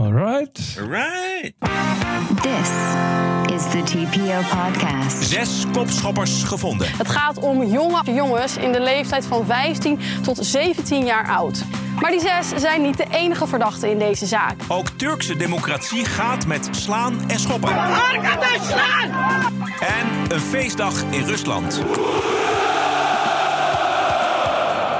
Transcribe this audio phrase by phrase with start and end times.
[0.00, 0.76] Alright.
[0.78, 1.54] Right.
[2.42, 2.70] This
[3.54, 5.22] is the TPO podcast.
[5.28, 6.86] Zes kopschoppers gevonden.
[6.96, 11.64] Het gaat om jonge jongens in de leeftijd van 15 tot 17 jaar oud.
[12.00, 14.54] Maar die zes zijn niet de enige verdachten in deze zaak.
[14.68, 17.72] Ook Turkse democratie gaat met slaan en schoppen.
[19.80, 21.82] En een feestdag in Rusland.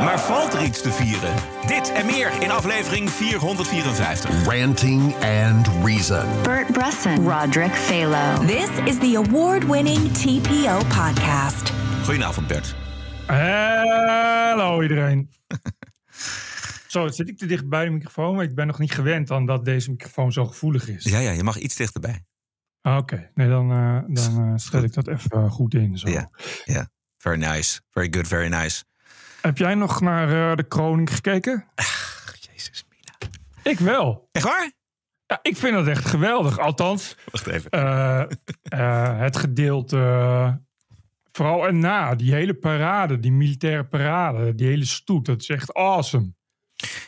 [0.00, 1.34] Maar valt er iets te vieren?
[1.66, 4.46] Dit en meer in aflevering 454.
[4.46, 6.42] Ranting and Reason.
[6.42, 8.46] Bert Bresson, Roderick Phalo.
[8.46, 11.72] This is the award winning TPO podcast.
[12.04, 12.74] Goedenavond Bert.
[13.26, 15.30] Hallo iedereen.
[16.86, 19.46] Zo, zit ik te dicht bij de microfoon, maar ik ben nog niet gewend aan
[19.46, 21.04] dat deze microfoon zo gevoelig is.
[21.04, 22.24] Ja, ja, je mag iets dichterbij.
[22.80, 25.98] Ah, Oké, nee, dan, eh, dan eh, stel ik dat even eh, goed in.
[25.98, 26.08] Zo.
[26.08, 26.30] Ja,
[26.64, 26.88] ja.
[27.16, 27.80] Very nice.
[27.90, 28.84] Very good, very nice.
[29.42, 31.64] Heb jij nog naar eh, de kroning gekeken?
[32.40, 33.32] Jezus, Mina.
[33.62, 34.28] Ik wel.
[34.32, 34.72] Echt waar?
[35.26, 36.58] Ja, ik vind dat echt geweldig.
[36.58, 37.70] Althans, Wacht even.
[37.70, 38.20] eh,
[38.62, 40.62] eh, het gedeelte,
[41.32, 46.34] vooral erna, die hele parade, die militaire parade, die hele stoet, dat is echt awesome.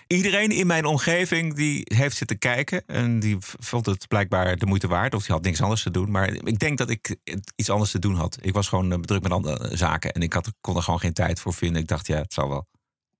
[0.06, 2.82] Iedereen in mijn omgeving die heeft zitten kijken.
[2.86, 5.14] En die vond het blijkbaar de moeite waard.
[5.14, 6.10] Of die had niks anders te doen.
[6.10, 7.16] Maar ik denk dat ik
[7.56, 8.38] iets anders te doen had.
[8.40, 10.12] Ik was gewoon eh, druk met andere zaken.
[10.12, 11.82] En ik had, kon er gewoon geen tijd voor vinden.
[11.82, 12.66] Ik dacht, ja, het zal wel.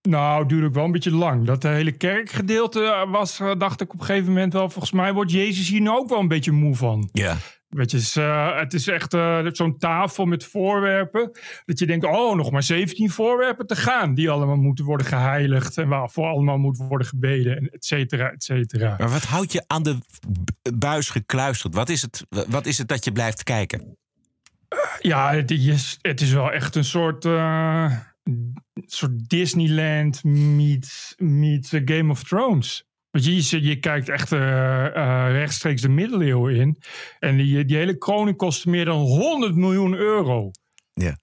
[0.03, 1.47] Nou, het duurde ook wel een beetje lang.
[1.47, 4.71] Dat hele kerkgedeelte eh, was, eh, dacht ik op een gegeven moment wel.
[4.71, 7.09] Volgens mij wordt Jezus hier nou ook wel een beetje moe van.
[7.13, 7.37] Ja.
[7.77, 11.31] Weet je, het is, eh, het is echt eh, zo'n tafel met voorwerpen.
[11.65, 14.15] Dat je denkt, oh, nog maar 17 voorwerpen te gaan.
[14.15, 15.79] Die allemaal moeten worden geheiligd.
[15.79, 17.57] En waarvoor allemaal moet worden gebeden.
[17.57, 18.95] En et cetera, et cetera.
[18.99, 19.99] Maar wat houdt je aan de
[20.75, 21.75] buis gekluisterd?
[21.75, 23.97] Wat is het, wat is het dat je blijft kijken?
[25.01, 27.97] Ja, het is, het is wel echt een soort, eh,
[28.87, 32.87] soort Disneyland meets, meets eh, Game of Thrones.
[33.13, 36.77] Want je, je, je kijkt echt eh, eh, rechtstreeks de middeleeuwen in.
[37.19, 40.51] En die, die hele kroning kostte meer dan 100 miljoen euro.
[40.93, 41.17] Ja.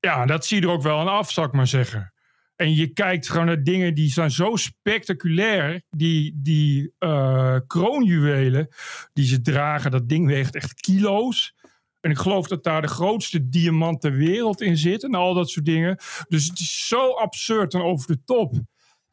[0.00, 2.12] Ja, dat zie je er ook wel aan af, zou ik maar zeggen.
[2.56, 5.82] En je kijkt gewoon naar dingen die zijn zo spectaculair.
[5.90, 8.68] Die, die eh, kroonjuwelen
[9.12, 11.54] die ze dragen, dat ding weegt echt kilo's.
[12.00, 15.50] En ik geloof dat daar de grootste diamant ter wereld in zit en al dat
[15.50, 15.98] soort dingen.
[16.28, 18.54] Dus het is zo absurd en over de top.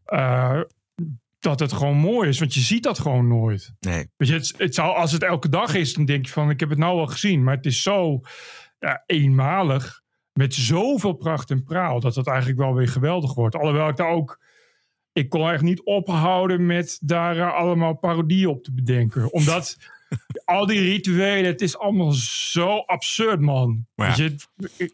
[0.05, 0.61] eh,
[1.43, 3.73] dat het gewoon mooi is, want je ziet dat gewoon nooit.
[3.79, 4.07] Nee.
[4.17, 6.69] Je, het, het zou, als het elke dag is, dan denk je van, ik heb
[6.69, 7.43] het nou al gezien.
[7.43, 8.21] Maar het is zo
[8.79, 10.01] ja, eenmalig,
[10.33, 13.55] met zoveel pracht en praal, dat het eigenlijk wel weer geweldig wordt.
[13.55, 14.39] Alhoewel ik daar ook,
[15.13, 19.33] ik kon echt niet ophouden met daar eh, allemaal parodieën op te bedenken.
[19.33, 19.77] Omdat
[20.45, 23.85] al die rituelen, het is allemaal zo absurd, man.
[23.95, 24.15] Ja.
[24.15, 24.35] Je,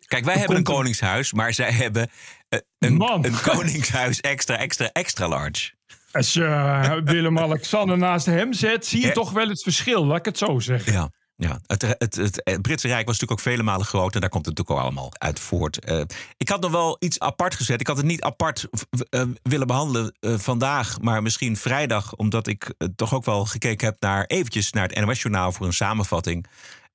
[0.07, 2.09] Kijk, wij hebben een koningshuis, maar zij hebben
[2.49, 3.25] eh, een, Man.
[3.25, 5.77] een koningshuis extra, extra, extra large.
[6.11, 9.13] Als je eh, Willem-Alexander naast hem zet, zie je Ja.
[9.13, 10.93] toch wel het verschil, laat ik het zo zeggen.
[10.93, 11.09] Ja.
[11.35, 14.13] Ja, het, het, het, het Britse Rijk was natuurlijk ook vele malen groter.
[14.15, 15.79] En daar komt het natuurlijk ook allemaal uit voort.
[15.85, 16.01] Eh,
[16.37, 17.79] ik had nog wel iets apart gezet.
[17.79, 18.67] Ik had het niet apart
[19.09, 22.15] eh, willen behandelen eh, vandaag, maar misschien vrijdag.
[22.15, 26.45] Omdat ik toch ook wel gekeken heb naar eventjes naar het NOS-journaal voor een samenvatting.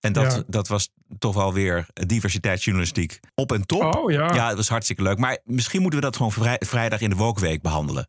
[0.01, 0.43] En dat, Ja.
[0.47, 0.89] dat was
[1.19, 3.95] toch wel weer diversiteitsjournalistiek op en top.
[3.97, 4.35] Oh ja.
[4.35, 5.19] Ja, dat was hartstikke leuk.
[5.19, 8.09] Maar misschien moeten we dat gewoon vrij- vrijdag in de Wokweek behandelen.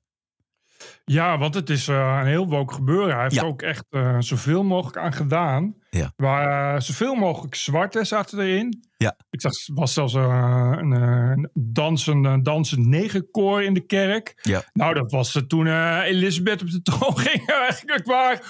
[1.12, 3.14] Ja, want het is eh, een heel woke gebeuren.
[3.14, 3.42] Hij heeft Ja.
[3.42, 5.76] er ook echt eh, zoveel mogelijk aan gedaan.
[5.90, 6.12] Ja.
[6.16, 8.84] Waar eh, zoveel mogelijk zwarte zaten erin.
[8.98, 9.16] Ja.
[9.30, 14.40] Ik zag, was zelfs een, een dansend, dansend negerkoor in de kerk.
[14.42, 14.64] Ja.
[14.74, 15.68] Nou, dat was toen
[16.02, 18.42] Elisabeth op de troon ging eigenlijk waar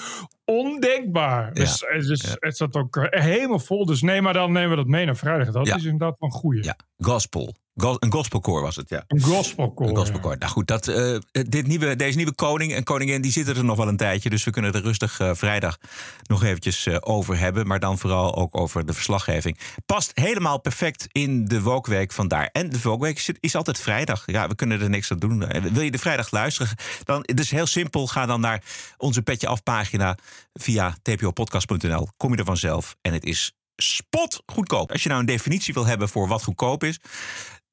[0.45, 1.53] ondenkbaar.
[1.53, 3.85] Dus, dus het zat ook helemaal vol.
[3.85, 5.51] Dus nee, maar dan nemen we dat mee naar vrijdag.
[5.51, 6.63] Dat is inderdaad een goeie.
[6.63, 7.55] Ja, gospel.
[7.75, 9.03] Go- een gospelkoor was het, ja.
[9.07, 9.87] Een gospelkoor.
[9.87, 10.37] Een gospelkoor.
[10.37, 13.77] Nou goed, dat, eh, dit nieuwe, deze nieuwe koning en koningin die zitten er nog
[13.77, 14.29] wel een tijdje.
[14.29, 15.77] Dus we kunnen er rustig eh, vrijdag
[16.23, 17.67] nog eventjes eh, over hebben.
[17.67, 19.57] Maar dan vooral ook over de verslaggeving.
[19.85, 22.49] Past helemaal perfect in de Wokweek vandaar.
[22.51, 24.23] En de Wokweek is, is altijd vrijdag.
[24.25, 25.45] Ja, we kunnen er niks aan doen.
[25.73, 26.75] Wil je de vrijdag luisteren?
[27.03, 28.07] Dan, het is heel simpel.
[28.07, 28.63] Ga dan naar
[28.97, 30.17] onze Petje Af pagina
[30.53, 32.07] via tpopodcast.nl.
[32.17, 32.95] Kom je er vanzelf.
[33.01, 34.91] En het is spot goedkoop.
[34.91, 36.99] Als je nou een definitie wil hebben voor wat goedkoop is...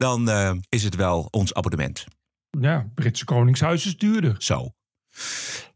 [0.03, 2.05] dan eh, is het wel ons abonnement.
[2.61, 4.35] Ja, Britse Koningshuis is duurder.
[4.39, 4.75] Zo.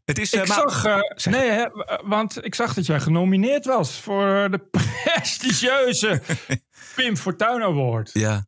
[0.05, 0.81] Het is, eh, Ik zag,
[1.15, 1.33] Zeg.
[1.33, 1.65] nee, hè,
[2.03, 4.59] want ik zag dat jij genomineerd was voor de
[5.03, 6.21] prestigieuze
[6.95, 8.09] Pim Fortuyn Award.
[8.13, 8.45] Ja.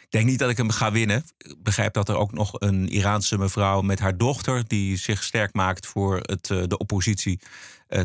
[0.00, 1.24] Ik denk niet dat ik hem ga winnen.
[1.38, 4.64] Ik begrijp dat er ook nog een Iraanse mevrouw met haar dochter...
[4.66, 7.40] die zich sterk maakt voor het, de oppositie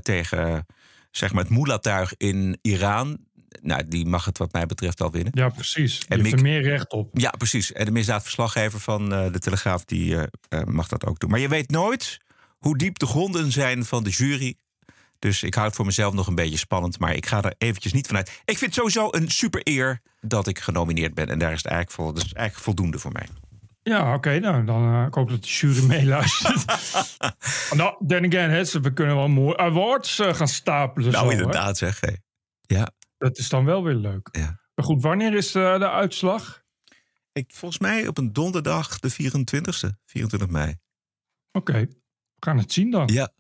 [0.01, 0.65] tegen
[1.11, 3.24] zeg maar het Moelatuig in Iran.
[3.61, 5.31] Nou, die mag het wat mij betreft al winnen.
[5.35, 5.99] Ja, precies.
[5.99, 7.09] Die En heeft er meer recht op.
[7.13, 7.71] Ja, precies.
[7.71, 11.29] En de misdaadverslaggever van eh, de Telegraaf die, eh, eh, mag dat ook doen.
[11.29, 12.19] Maar je weet nooit
[12.57, 14.55] hoe diep de gronden zijn van de jury...
[15.19, 16.99] Dus ik hou het voor mezelf nog een beetje spannend.
[16.99, 18.41] Maar ik ga er eventjes niet vanuit.
[18.45, 21.29] Ik vind het sowieso een super eer dat ik genomineerd ben.
[21.29, 23.27] En daar is het eigenlijk, vol, dat is eigenlijk voldoende voor mij.
[23.83, 24.39] Ja, oké.
[24.39, 26.65] nou, dan uh, ik hoop dat de jury meeluistert.
[27.79, 31.11] nou, then again, hè, we kunnen wel mooi awards uh, gaan stapelen.
[31.11, 31.99] Nou, zo, inderdaad, zeg.
[31.99, 32.19] Hey.
[32.61, 32.91] Ja.
[33.17, 34.29] Dat is dan wel weer leuk.
[34.31, 34.59] Ja.
[34.75, 36.63] Maar goed, wanneer is uh, de uitslag?
[37.31, 40.75] Ik, volgens mij op een donderdag, de 24e, 24 mei.
[41.51, 41.85] Oké, okay.
[41.85, 41.95] we
[42.39, 43.07] gaan het zien dan.
[43.07, 43.33] Ja.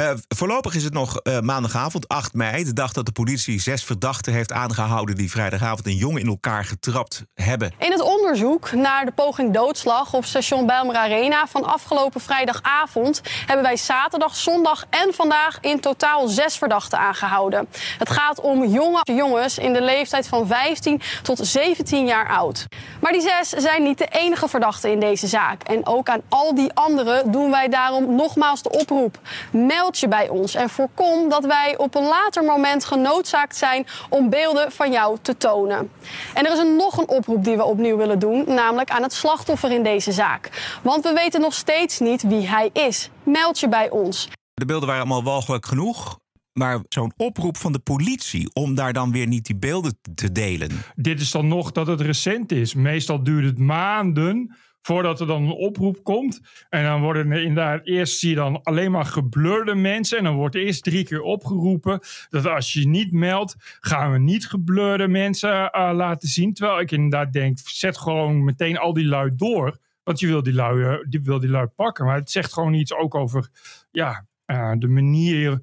[0.00, 3.84] Uh, voorlopig is het nog uh, maandagavond, 8 mei, de dag dat de politie zes
[3.84, 7.72] verdachten heeft aangehouden die vrijdagavond een jongen in elkaar getrapt hebben.
[7.78, 13.64] In het onderzoek naar de poging doodslag op station Bijlmer Arena van afgelopen vrijdagavond hebben
[13.64, 17.68] wij zaterdag, zondag en vandaag in totaal zes verdachten aangehouden.
[17.98, 22.66] Het gaat om jonge jongens in de leeftijd van 15 tot 17 jaar oud.
[23.00, 25.62] Maar die zes zijn niet de enige verdachten in deze zaak.
[25.62, 29.18] En ook aan al die anderen doen wij daarom nogmaals de oproep.
[29.50, 34.30] Meld je bij ons en voorkom dat wij op een later moment genoodzaakt zijn om
[34.30, 35.90] beelden van jou te tonen.
[36.34, 39.12] En er is een, nog een oproep die we opnieuw willen doen, namelijk aan het
[39.12, 40.78] slachtoffer in deze zaak.
[40.82, 43.10] Want we weten nog steeds niet wie hij is.
[43.22, 44.28] Meld je bij ons.
[44.54, 46.20] De beelden waren allemaal walgelijk genoeg.
[46.52, 50.70] Maar zo'n oproep van de politie om daar dan weer niet die beelden te delen.
[50.94, 52.74] Dit is dan nog dat het recent is.
[52.74, 56.40] Meestal duurt het maanden voordat er dan een oproep komt.
[56.68, 60.18] En dan worden er inderdaad eerst zie je dan alleen maar geblurde mensen.
[60.18, 64.48] En dan wordt eerst drie keer opgeroepen dat als je niet meldt, gaan we niet
[64.48, 66.52] geblurde mensen uh, laten zien.
[66.52, 69.78] Terwijl ik inderdaad denk, zet gewoon meteen al die lui door.
[70.02, 72.04] Want je wil die lui, uh, die wil die lui pakken.
[72.04, 73.48] Maar het zegt gewoon iets ook over
[73.90, 75.60] ja, uh, de manier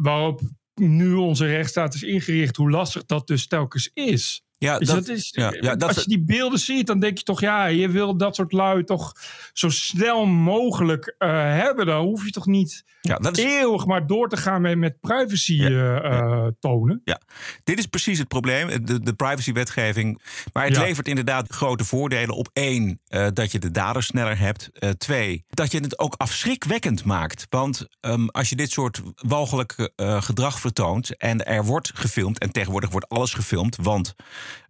[0.00, 0.40] waarop
[0.74, 2.56] nu onze rechtsstaat is ingericht.
[2.56, 4.42] Hoe lastig dat dus telkens is.
[4.58, 7.18] Ja, dus dat, dat is, ja, ja, dat, als je die beelden ziet, dan denk
[7.18, 9.12] je toch, ja, je wil dat soort lui toch
[9.52, 11.86] zo snel mogelijk uh, hebben.
[11.86, 15.00] Dan hoef je toch niet ja, dat is, eeuwig maar door te gaan met, met
[15.00, 16.50] privacy ja, uh, ja.
[16.60, 17.00] tonen.
[17.04, 17.20] Ja,
[17.64, 20.22] dit is precies het probleem, de, de privacywetgeving.
[20.52, 22.48] Maar het levert inderdaad grote voordelen op.
[22.52, 24.70] één, uh, dat je de daders sneller hebt.
[24.98, 27.46] twee, dat je het ook afschrikwekkend maakt.
[27.50, 32.90] Want um, als je dit soort walgelijk gedrag vertoont en er wordt gefilmd, en tegenwoordig
[32.90, 34.14] wordt alles gefilmd, want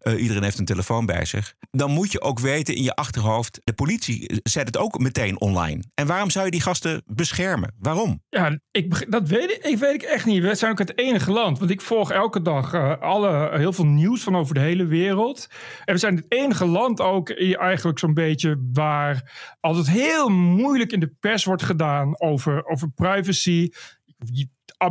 [0.02, 1.54] uh, iedereen heeft een telefoon bij zich.
[1.70, 3.60] Dan moet je ook weten in je achterhoofd.
[3.64, 5.82] De politie zet het ook meteen online.
[5.94, 7.74] En waarom zou je die gasten beschermen?
[7.78, 8.22] Waarom?
[8.28, 10.42] Ja, ik, dat weet ik, ik weet ik echt niet.
[10.42, 11.58] We zijn ook het enige land.
[11.58, 15.46] Want ik volg elke dag uh, alle, heel veel nieuws van over de hele wereld.
[15.84, 21.00] En we zijn het enige land ook eigenlijk zo'n beetje waar altijd heel moeilijk in
[21.00, 23.70] de pers wordt gedaan over, over privacy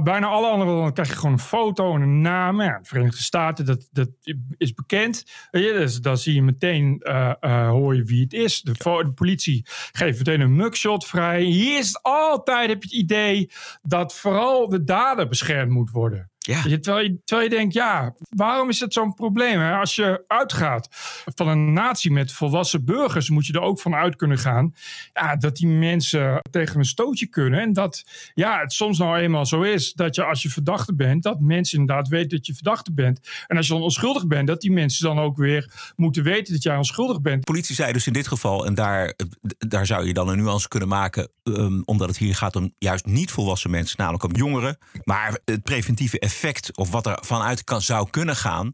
[0.03, 2.61] bijna alle andere landen krijg je gewoon een foto en een naam.
[2.61, 4.09] Ja, de Verenigde Staten, dat, dat
[4.57, 5.23] is bekend.
[5.51, 8.61] Dus dan zie je meteen, uh, uh, hoor je wie het is.
[8.61, 11.41] De, de, politie geeft meteen een mugshot vrij.
[11.41, 13.49] Hier is het altijd, heb je het idee,
[13.81, 16.31] dat vooral de dader beschermd moet worden.
[16.47, 16.61] Ja.
[16.67, 19.59] Je, terwijl, je, terwijl je denkt, ja, waarom is het zo'n probleem?
[19.59, 19.75] Hè?
[19.75, 20.87] Als je uitgaat
[21.35, 24.73] van een natie met volwassen burgers, moet je er ook van uit kunnen gaan
[25.13, 27.59] ja, dat die mensen tegen een stootje kunnen.
[27.59, 28.03] En dat
[28.33, 31.79] ja, het soms nou eenmaal zo is dat je als je verdachte bent, dat mensen
[31.79, 33.19] inderdaad weten dat je verdachte bent.
[33.47, 36.63] En als je dan onschuldig bent, dat die mensen dan ook weer moeten weten dat
[36.63, 37.45] jij onschuldig bent.
[37.45, 39.13] De politie zei dus in dit geval, en daar,
[39.57, 43.05] daar zou je dan een nuance kunnen maken, um, omdat het hier gaat om juist
[43.05, 44.77] niet volwassen mensen, namelijk om jongeren.
[45.03, 48.73] Maar het preventieve effect effect of wat er vanuit kan, zou kunnen gaan.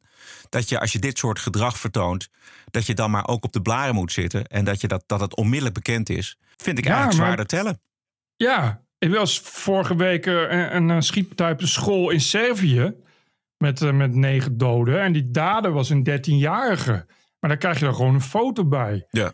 [0.49, 2.29] Dat je als je dit soort gedrag vertoont,
[2.71, 4.45] dat je dan maar ook op de blaren moet zitten.
[4.47, 6.37] En dat, je dat, dat het onmiddellijk bekend is.
[6.55, 7.81] Vind ik ja, eigenlijk maar, zwaarder tellen.
[8.35, 12.93] Ja, ik was vorige week een, een schietpartij op de school in Servië.
[13.57, 15.01] Met, uh, met negen doden.
[15.01, 17.05] En die dader was een 13-jarige.
[17.39, 19.07] Maar daar krijg je dan gewoon een foto bij.
[19.09, 19.33] Ja.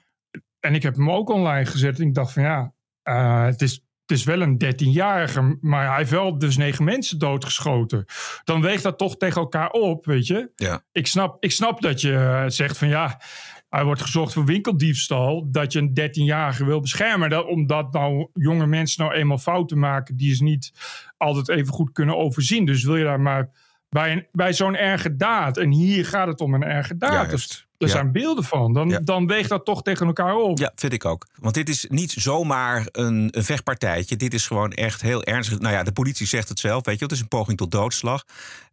[0.59, 1.99] En ik heb hem ook online gezet.
[1.99, 5.97] En ik dacht van ja, uh, het is het is wel een 13-jarige, maar hij
[5.97, 8.05] heeft wel dus negen mensen doodgeschoten.
[8.43, 10.51] Dan weegt dat toch tegen elkaar op, weet je?
[10.55, 10.83] Ja.
[10.91, 13.21] Ik, snap, ik snap dat je zegt van ja,
[13.69, 15.47] hij wordt gezocht voor winkeldiefstal.
[15.51, 17.29] Dat je een 13-jarige wil beschermen.
[17.29, 20.71] Dat, omdat nou jonge mensen nou eenmaal fouten maken die ze niet
[21.17, 22.65] altijd even goed kunnen overzien.
[22.65, 23.49] Dus wil je daar maar
[23.89, 25.57] bij, een, bij zo'n erge daad.
[25.57, 27.29] En hier gaat het om een erge daad.
[27.29, 27.93] Dus er ja.
[27.93, 28.73] zijn beelden van.
[28.73, 28.99] Dan, Ja.
[28.99, 30.57] dan weegt dat toch tegen elkaar op.
[30.57, 31.27] Ja, vind ik ook.
[31.35, 34.15] Want dit is niet zomaar een, een vechtpartijtje.
[34.15, 35.59] Dit is gewoon echt heel ernstig.
[35.59, 37.03] Nou ja, de politie zegt het zelf, weet je.
[37.03, 38.25] Het is een poging tot doodslag.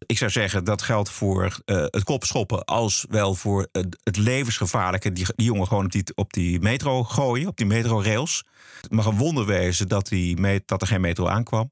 [0.06, 2.64] Ik zou zeggen, dat geldt voor eh, het kopschoppen...
[2.64, 5.12] als wel voor het, het levensgevaarlijke...
[5.12, 8.44] Die, die jongen gewoon op die, op die metro gooien, op die metrorails.
[8.80, 11.70] Het mag een wonder wezen dat, die, dat er geen metro aankwam.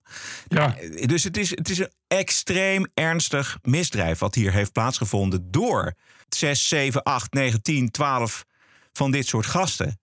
[0.48, 0.76] Ja.
[1.06, 4.18] Dus het is, het is een extreem ernstig misdrijf...
[4.18, 5.94] wat hier heeft plaatsgevonden door
[6.28, 8.44] 6, 7, 8, 9, 10, 12
[8.92, 9.98] van dit soort gasten.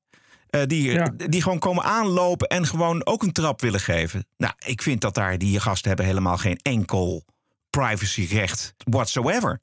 [0.50, 1.12] Eh, die, Ja.
[1.16, 4.26] die gewoon komen aanlopen en gewoon ook een trap willen geven.
[4.38, 7.26] Nou, ik vind dat daar die gasten hebben helemaal geen enkel
[7.70, 9.60] privacyrecht whatsoever.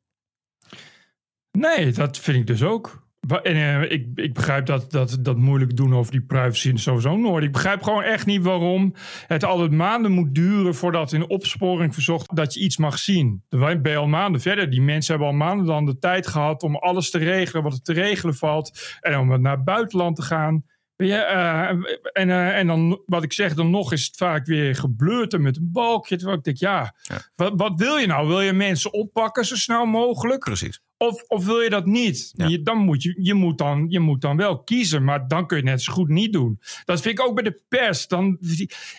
[1.53, 3.07] Nee, dat vind ik dus ook.
[3.29, 7.17] En eh, ik, ik begrijp dat, dat, dat moeilijk doen over die privacy en sowieso
[7.17, 7.45] nooit.
[7.45, 8.95] Ik begrijp gewoon echt niet waarom
[9.27, 13.45] het altijd maanden moet duren voordat in opsporing verzocht dat je iets mag zien.
[13.49, 14.71] Dan ben je al maanden verder.
[14.71, 17.83] Die mensen hebben al maanden dan de tijd gehad om alles te regelen wat er
[17.83, 18.97] te regelen valt.
[19.01, 20.65] En om naar het buitenland te gaan.
[20.99, 25.35] Eh, en, eh, en dan, wat ik zeg, dan nog is het vaak weer geblurred
[25.35, 26.17] en met een balkje.
[26.17, 26.95] Terwijl ik denk, ja,
[27.37, 28.29] Wat, wat wil je nou?
[28.29, 30.45] Wil je mensen oppakken zo snel mogelijk?
[30.45, 30.81] Precies.
[30.99, 32.33] Of, of wil je dat niet?
[32.37, 32.47] Ja.
[32.47, 35.57] Je, dan moet je, je, moet dan, je moet dan wel kiezen, maar dan kun
[35.57, 36.61] je het net zo goed niet doen.
[36.85, 38.07] Dat vind ik ook bij de pers.
[38.07, 38.39] Dan,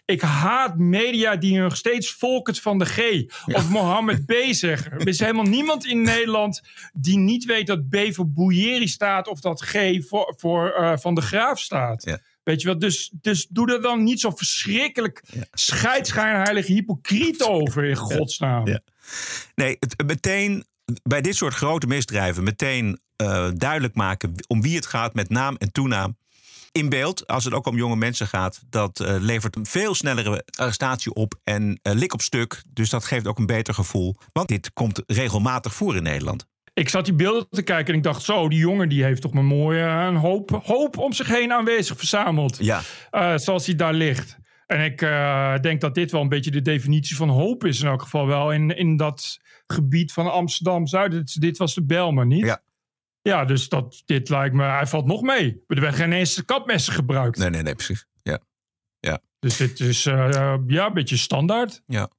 [0.06, 3.00] ik haat media die nog steeds Volkert van de G
[3.46, 4.92] of Mohammed B zeggen.
[4.92, 6.62] Er is helemaal niemand in Nederland
[6.94, 9.76] die niet weet dat B voor Bouyeri staat of dat G
[10.08, 12.04] voor, voor eh, Van de Graaf staat.
[12.04, 12.20] Ja.
[12.44, 17.96] Weet je wel, dus, dus doe er dan niet zo verschrikkelijk scheidschijnheilig hypocriet over in
[17.96, 18.68] godsnaam.
[18.68, 18.80] Ja.
[19.56, 20.66] Nee, het, meteen
[21.04, 25.56] bij dit soort grote misdrijven meteen eh, duidelijk maken om wie het gaat met naam
[25.56, 26.18] en toenaam.
[26.72, 30.46] In beeld, als het ook om jonge mensen gaat, dat eh, levert een veel snellere
[30.56, 32.64] arrestatie op en eh, lik op stuk.
[32.68, 34.16] Dus dat geeft ook een beter gevoel.
[34.32, 36.46] Want dit komt regelmatig voor in Nederland.
[36.74, 39.34] Ik zat die beelden te kijken en ik dacht zo, die jongen die heeft toch
[39.34, 42.58] maar mooi eh, een hoop, hoop om zich heen aanwezig verzameld.
[42.60, 42.82] Ja,
[43.38, 44.39] zoals hij daar ligt.
[44.70, 47.82] En ik eh, denk dat dit wel een beetje de definitie van hoop is.
[47.82, 51.12] In elk geval wel in, in dat gebied van Amsterdam-Zuid.
[51.12, 52.46] Dit, dit was de Belmer, niet?
[52.46, 52.62] Ja.
[53.22, 54.64] Ja, dus dat, dit lijkt me...
[54.64, 55.64] Hij valt nog mee.
[55.68, 57.38] Er werden geen eens kapmessen gebruikt.
[57.38, 58.06] nee, nee, nee, precies.
[58.22, 59.22] Ja.
[59.40, 61.82] Dus dit is eh, ja, een beetje standaard.
[61.86, 62.10] Ja.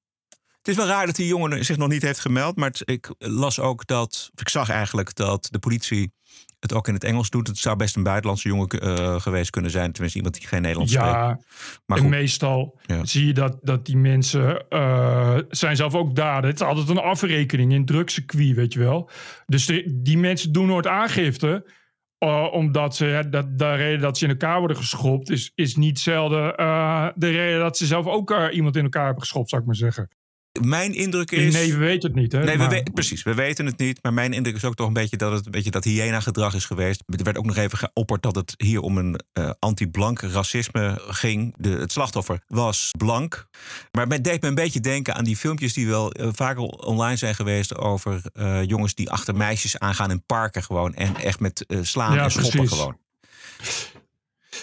[0.59, 2.57] Het is wel raar dat die jongen zich nog niet heeft gemeld.
[2.57, 4.31] Maar het- ik las ook dat.
[4.35, 6.13] Ik zag eigenlijk dat de politie
[6.61, 7.47] het ook in het Engels doet.
[7.47, 9.93] Het zou best een buitenlandse jongen eh, geweest kunnen zijn.
[9.93, 11.11] Tenminste, iemand die geen Nederlands spreekt.
[11.13, 11.39] Ja,
[11.87, 13.05] Maar en goed, meestal Ja.
[13.05, 16.51] zie je dat, dat die mensen eh, zijn zelf ook daden.
[16.51, 19.11] Het is altijd een afrekening in drugscircuit, weet je wel.
[19.47, 21.79] Dus de- die mensen doen nooit aangifte.
[22.19, 25.31] eh, omdat ze, dat, de reden dat ze in elkaar worden geschopt...
[25.31, 26.43] is, is niet zelden
[27.17, 30.09] de reden dat ze zelf ook iemand in elkaar hebben geschopt, zou ik maar zeggen.
[30.61, 31.53] Mijn indruk is.
[31.55, 32.39] Nee, we weten het niet, hè?
[32.45, 33.99] Nee, we Maar- we- precies, we weten het niet.
[34.03, 36.65] Maar mijn indruk is ook toch een beetje dat het een beetje dat hyena-gedrag is
[36.65, 37.03] geweest.
[37.07, 41.55] Er werd ook nog even geopperd dat het hier om een eh, anti-blank racisme ging.
[41.59, 43.47] De, het slachtoffer was blank.
[43.93, 47.17] Maar het deed me een beetje denken aan die filmpjes die wel eh, vaker online
[47.17, 50.95] zijn geweest over eh, jongens die achter meisjes aangaan in parken gewoon.
[50.95, 52.79] En echt met slaan Ja, en schoppen precies.
[52.79, 52.99] gewoon.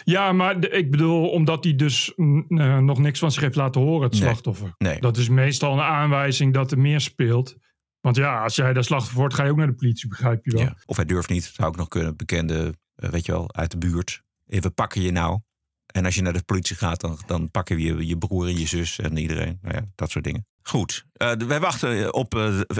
[0.03, 3.81] Ja, maar de- ik bedoel, omdat hij dus eh, nog niks van zich heeft laten
[3.81, 4.21] horen, het Nee.
[4.21, 4.73] slachtoffer.
[4.77, 4.99] Nee.
[4.99, 7.55] Dat is meestal een aanwijzing dat er meer speelt.
[8.01, 10.51] Want ja, als jij daar slachtoffer wordt, ga je ook naar de politie, begrijp je
[10.51, 10.61] wel.
[10.61, 10.75] Ja.
[10.85, 12.15] Of hij durft niet, zou ook nog kunnen.
[12.15, 14.21] Bekende, eh, weet je wel, uit de buurt.
[14.47, 15.39] Eh, We pakken je nou.
[15.87, 18.59] En als je naar de politie gaat, dan, dan pakken we je, je broer en
[18.59, 19.57] je zus en iedereen.
[19.61, 20.45] Nou ja, dat soort dingen.
[20.61, 21.05] Goed,
[21.47, 22.33] wij wachten op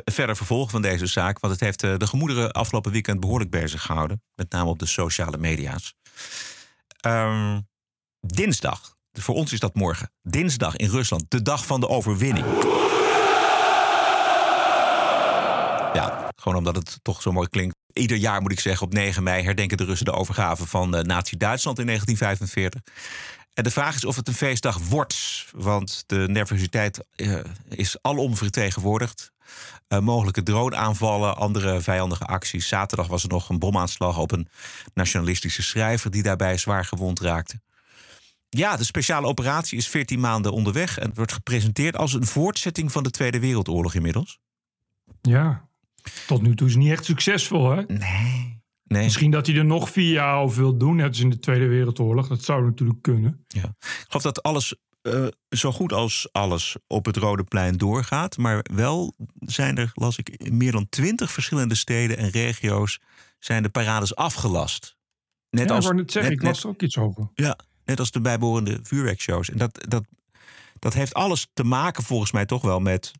[0.06, 1.40] verder vervolg van deze zaak.
[1.40, 4.22] Want het heeft de gemoederen afgelopen weekend behoorlijk bezig gehouden.
[4.36, 5.94] Met name op de sociale media's.
[7.08, 7.60] Ehm,
[8.20, 10.12] dinsdag, voor ons is dat morgen.
[10.22, 12.46] Dinsdag in Rusland, de dag van de overwinning.
[15.94, 17.76] Ja, gewoon omdat het toch zo mooi klinkt.
[17.94, 21.04] Ieder jaar moet ik zeggen, op 9 mei herdenken de Russen de overgave van eh,
[21.04, 22.82] Nazi-Duitsland in 1945.
[23.58, 25.46] En de vraag is of het een feestdag wordt.
[25.52, 29.32] Want de nervositeit eh, is alom vertegenwoordigd.
[29.88, 32.68] Eh, mogelijke droonaanvallen, andere vijandige acties.
[32.68, 34.48] Zaterdag was er nog een bomaanslag op een
[34.94, 37.60] nationalistische schrijver die daarbij zwaar gewond raakte.
[38.50, 43.04] Ja, de speciale operatie is 14 maanden onderweg en wordt gepresenteerd als een voortzetting van
[43.04, 44.40] de Tweede Wereldoorlog inmiddels.
[45.22, 45.68] Ja.
[46.28, 47.82] Tot nu toe is het niet echt succesvol, hè?
[47.88, 48.57] Nee.
[48.88, 49.04] Nee.
[49.04, 51.68] Misschien dat hij er nog vier jaar over wil doen, net als in de Tweede
[51.68, 52.28] Wereldoorlog.
[52.28, 53.46] Dat zou natuurlijk kunnen.
[53.48, 53.64] Ja.
[53.80, 58.38] Ik geloof dat alles eh, zo goed als alles op het Rode Plein doorgaat.
[58.38, 63.00] Maar wel zijn er, las ik, in meer dan twintig verschillende steden en regio's
[63.40, 64.96] zijn de parades afgelast.
[65.50, 67.30] Net ja, als, net zeggen, net- ik las er ook iets over.
[67.34, 69.50] ja, net als de bijbehorende vuurwerkshows.
[69.50, 70.04] En dat, dat,
[70.80, 73.12] dat heeft alles te maken volgens mij toch wel met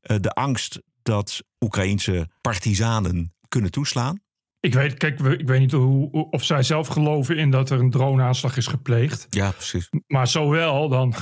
[0.00, 4.20] eh, de angst dat Oekraïense partizanen kunnen toeslaan.
[4.64, 7.90] Ik weet, kijk, ik weet niet hoe, of zij zelf geloven in dat er een
[7.90, 9.26] droneaanslag is gepleegd.
[9.30, 9.88] Ja, precies.
[10.06, 11.14] Maar zo wel, dan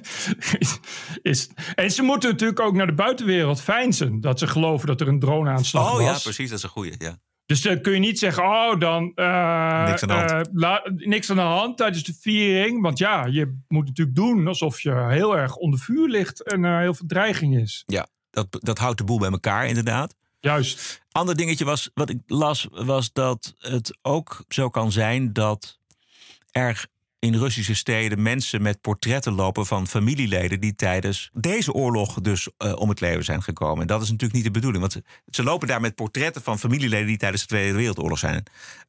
[0.58, 0.78] is,
[1.22, 1.50] is...
[1.74, 4.20] En ze moeten natuurlijk ook naar de buitenwereld feinzen.
[4.20, 6.04] Dat ze geloven dat er een droneaanslag Oh was.
[6.16, 6.48] ja, precies.
[6.48, 6.92] Dat is een goeie.
[6.98, 7.18] Ja.
[7.46, 9.12] Dus dan kun je niet zeggen, oh, dan...
[9.14, 10.30] eh, Niks aan de hand.
[10.30, 12.82] eh, la- niks aan de hand tijdens de viering.
[12.82, 16.42] Want ja, je moet natuurlijk doen alsof je heel erg onder vuur ligt...
[16.42, 17.82] en er heel veel dreiging is.
[17.86, 20.14] ja dat, dat houdt de boel bij elkaar inderdaad.
[20.44, 21.02] Juist.
[21.12, 25.78] Ander dingetje was, wat ik las, was dat het ook zo kan zijn dat
[26.50, 26.86] er
[27.18, 32.72] in Russische steden mensen met portretten lopen van familieleden die tijdens deze oorlog dus eh,
[32.76, 33.80] om het leven zijn gekomen.
[33.80, 36.58] En dat is natuurlijk niet de bedoeling, want ze, ze lopen daar met portretten van
[36.58, 38.42] familieleden die tijdens de Tweede Wereldoorlog zijn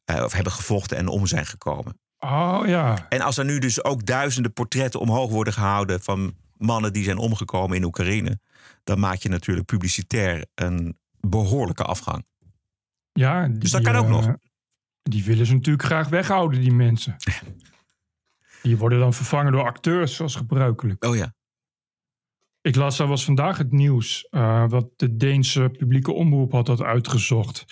[0.04, 1.98] eh, of hebben gevochten en om zijn gekomen.
[2.18, 3.06] Oh ja.
[3.08, 7.18] En als er nu dus ook duizenden portretten omhoog worden gehouden van mannen die zijn
[7.18, 8.38] omgekomen in Oekraïne,
[8.84, 10.96] dan maak je natuurlijk publicitair een
[11.28, 12.26] behoorlijke afgang.
[13.12, 14.36] Ja, Dus dat die, kan ook eh, nog.
[15.02, 17.16] Die willen ze natuurlijk graag weghouden, die mensen.
[18.62, 21.04] Die worden dan vervangen door acteurs, zoals gebruikelijk.
[21.04, 21.34] Oh ja.
[22.60, 26.82] Ik las, dat was vandaag het nieuws, eh, wat de Deense publieke omroep had dat
[26.82, 27.64] uitgezocht.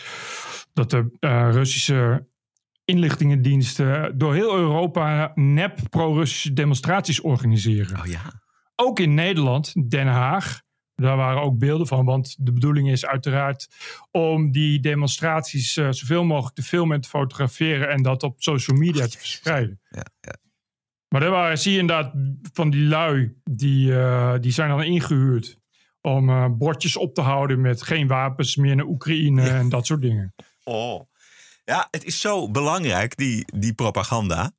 [0.73, 2.29] Dat de eh, Russische
[2.85, 8.01] inlichtingendiensten door heel Europa nep pro-Russische demonstraties organiseren.
[8.01, 8.43] Oh ja.
[8.77, 10.63] Ook in Nederland, Den Haag.
[10.95, 13.69] Daar waren ook beelden van, want de bedoeling is uiteraard
[14.11, 18.77] om die demonstraties eh, zoveel mogelijk te filmen en te fotograferen en dat op social
[18.77, 19.81] media te verspreiden.
[19.89, 20.37] Ja, ja.
[21.09, 22.13] Maar daar waren, zie je inderdaad
[22.53, 25.59] van die lui, die, eh, die zijn dan ingehuurd
[26.01, 30.01] om eh, bordjes op te houden met geen wapens meer naar Oekraïne en dat soort
[30.01, 30.35] dingen.
[30.65, 31.01] Oh.
[31.65, 34.53] Ja, het is zo belangrijk, die, die propaganda.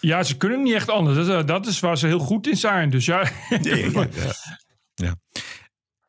[0.00, 1.26] Ja, ze kunnen niet echt anders.
[1.26, 2.90] Dat, is, dat is waar ze heel goed in zijn.
[2.90, 3.30] Dus ja,
[4.94, 5.16] ja.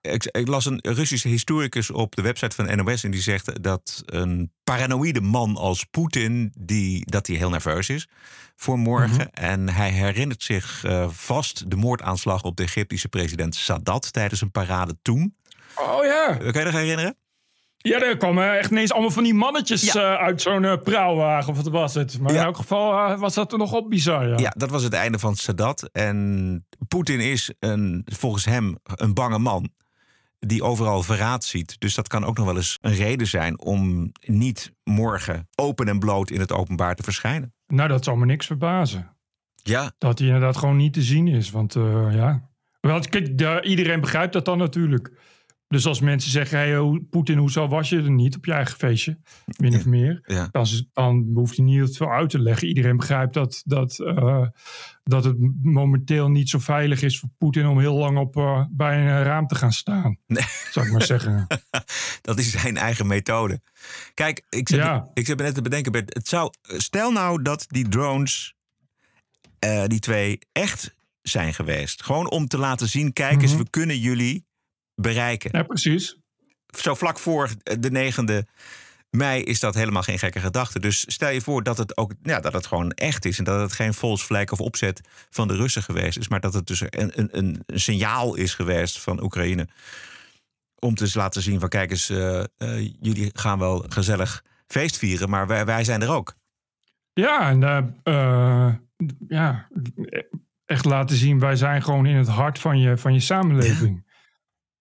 [0.01, 4.03] Ik, ik las een Russische historicus op de website van NOS en die zegt dat
[4.05, 8.07] een paranoïde man als Poetin, die, dat hij heel nerveus is
[8.55, 9.31] voor morgen.
[9.31, 14.51] En hij herinnert zich eh, vast de moordaanslag op de Egyptische president Sadat tijdens een
[14.51, 15.35] parade toen.
[15.75, 16.35] oh ja.
[16.37, 17.17] Kan je dat herinneren?
[17.87, 21.67] Ja, er kwamen echt ineens allemaal van die mannetjes eh, uit zo'n praalwagen, of wat
[21.67, 22.19] was het?
[22.19, 22.39] Maar Ja.
[22.39, 24.37] in elk geval eh, was dat er nogal bizar, ja.
[24.37, 25.89] Ja, dat was het einde van Sadat.
[25.91, 29.69] En Poetin is een, volgens hem een bange man
[30.39, 31.75] die overal verraad ziet.
[31.79, 35.99] Dus dat kan ook nog wel eens een reden zijn om niet morgen open en
[35.99, 37.53] bloot in het openbaar te verschijnen.
[37.67, 39.15] Nou, dat zal me niks verbazen.
[39.55, 41.51] Ja, Dat hij inderdaad gewoon niet te zien is.
[41.51, 41.73] Want
[42.11, 42.49] ja.
[42.81, 45.11] Want kijk, iedereen begrijpt dat dan natuurlijk.
[45.67, 48.77] Dus als mensen zeggen, hey, hoe- Poetin, hoezo was je er niet op je eigen
[48.77, 49.17] feestje?
[49.57, 50.19] Min of meer.
[50.25, 50.47] ja.
[50.51, 52.67] Dan, dan hoeft hij niet veel uit te leggen.
[52.67, 54.47] Iedereen begrijpt dat, dat, eh,
[55.03, 58.99] dat het momenteel niet zo veilig is voor Poetin om heel lang op, eh, bij
[58.99, 60.17] een raam te gaan staan.
[60.27, 60.43] Nee.
[60.71, 61.47] Zou ik maar zeggen.
[62.21, 63.61] dat is zijn eigen methode.
[64.13, 65.09] Kijk, ik zit, Ja.
[65.13, 65.91] ik zit me net te bedenken.
[65.91, 68.55] Bert, Het zou, stel nou dat die drones,
[69.59, 72.03] eh, die twee, echt zijn geweest.
[72.03, 73.61] Gewoon om te laten zien, kijk eens, Mhm.
[73.63, 74.45] we kunnen jullie
[74.95, 75.49] bereiken.
[75.53, 76.17] Ja, precies.
[76.67, 78.53] zo vlak voor de 9e
[79.15, 80.79] mei is dat helemaal geen gekke gedachte.
[80.79, 83.37] Dus stel je voor dat het ook ja, dat het gewoon echt is.
[83.37, 86.27] En dat het geen false flag of opzet van de Russen geweest is.
[86.27, 89.67] Maar dat het dus een, een, een, signaal is geweest van Oekraïne.
[90.79, 95.29] Om te laten zien van kijk eens, eh, eh, jullie gaan wel gezellig feest vieren.
[95.29, 96.35] Maar wij, wij zijn er ook.
[97.13, 97.63] Ja, en
[98.03, 98.73] eh,
[99.27, 99.67] ja,
[100.65, 104.04] echt laten zien, wij zijn gewoon in het hart van je, van je samenleving.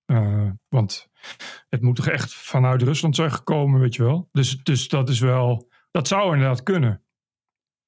[0.05, 1.11] Eh, want
[1.69, 4.29] het moet toch echt vanuit Rusland zijn gekomen, weet je wel.
[4.33, 7.03] Dus, dus dat is wel, dat zou inderdaad kunnen.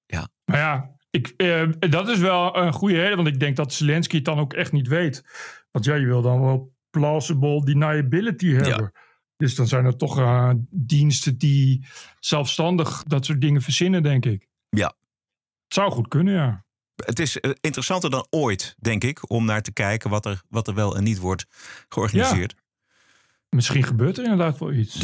[0.06, 0.28] Ja.
[0.44, 4.16] Maar ja, ik, eh, dat is wel een goede reden, want ik denk dat Zelensky
[4.16, 5.24] het dan ook echt niet weet.
[5.70, 8.92] Want ja, je wil dan wel plausible deniability hebben.
[9.36, 11.86] Dus dan zijn er toch eh, diensten die
[12.20, 14.48] zelfstandig dat soort dingen verzinnen, denk ik.
[14.68, 14.86] Ja.
[15.64, 16.65] Het zou goed kunnen, ja.
[17.04, 20.68] Het is eh, interessanter dan ooit, denk ik, om naar te kijken wat er, wat
[20.68, 21.46] er wel en niet wordt
[21.88, 22.54] georganiseerd.
[23.48, 24.94] Misschien gebeurt er inderdaad wel iets.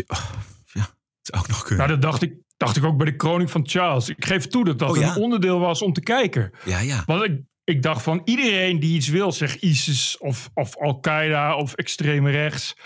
[1.23, 1.87] Het zou ook nog kunnen.
[1.87, 4.09] Nou, dat dacht ik, dacht ik ook bij de kroning van Charles.
[4.09, 5.11] Ik geef toe dat dat Oh, ja?
[5.17, 6.51] een onderdeel was om te kijken.
[6.65, 7.03] Ja, ja.
[7.07, 11.75] Want ik, ik dacht van iedereen die iets wil, zeg ISIS of, of Al-Qaeda of
[11.75, 12.77] extreem rechts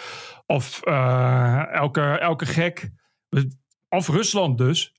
[0.47, 2.91] of eh, elke, elke gek,
[3.89, 4.93] of Rusland dus.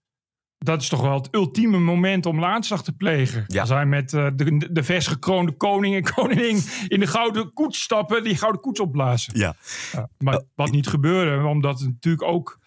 [0.58, 3.44] Dat is toch wel het ultieme moment om een aanslag te plegen.
[3.48, 3.60] Ja.
[3.62, 7.82] Als hij met eh, de, de vers gekroonde koning en koningin in de gouden koets
[7.82, 9.40] stappen, die gouden koets opblazen.
[9.40, 9.56] ja.
[9.92, 12.60] Ja, maar wat niet gebeurde, omdat het natuurlijk ook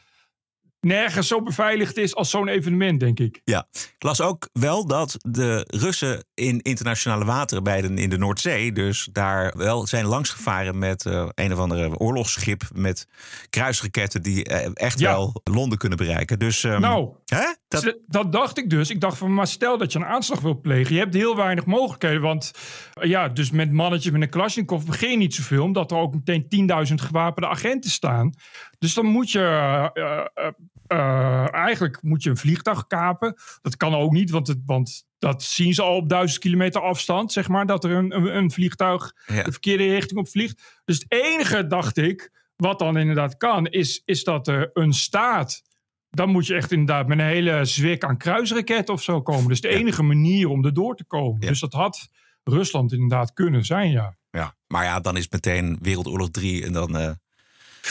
[0.81, 3.41] nergens zo beveiligd is als zo'n evenement, denk ik.
[3.45, 8.19] Ja, ik las ook wel dat de Russen in internationale wateren bij de, in de
[8.19, 13.07] Noordzee, dus daar wel zijn langsgevaren met eh, een of andere oorlogsschip met
[13.51, 15.11] kruisraketten die eh, echt Ja.
[15.11, 16.39] wel Londen kunnen bereiken.
[16.39, 17.53] Dus, ehm, Nou, hè?
[17.71, 18.91] Dat, Dat, dacht ik dus.
[18.91, 20.95] Ik dacht van, maar stel dat je een aanslag wil plegen.
[20.95, 22.21] Je hebt heel weinig mogelijkheden.
[22.21, 22.53] Want
[23.01, 25.63] ja, dus met mannetjes met een Kalashnikov begin je niet zoveel.
[25.63, 28.33] Omdat er ook meteen 10.000 gewapende agenten staan.
[28.79, 30.53] Dus dan moet je eh, eh,
[30.87, 33.35] eh, eigenlijk moet je een vliegtuig kapen.
[33.63, 37.33] Dat kan ook niet, want, het, want dat zien ze al op duizend kilometer afstand.
[37.33, 39.43] Zeg maar, dat er een, een, een vliegtuig Ja.
[39.43, 40.81] de verkeerde richting op vliegt.
[40.85, 45.63] Dus het enige, dacht ik, wat dan inderdaad kan, is, is dat er een staat
[46.11, 49.49] dan moet je echt inderdaad met een hele zwik aan kruisraketten of zo komen.
[49.49, 51.41] Dus de enige manier om erdoor te komen.
[51.41, 52.09] Dus dat had
[52.45, 54.17] Rusland inderdaad kunnen zijn, ja.
[54.31, 54.55] Ja.
[54.67, 56.97] Maar ja, dan is meteen Wereldoorlog 3 en dan...
[56.97, 57.11] eh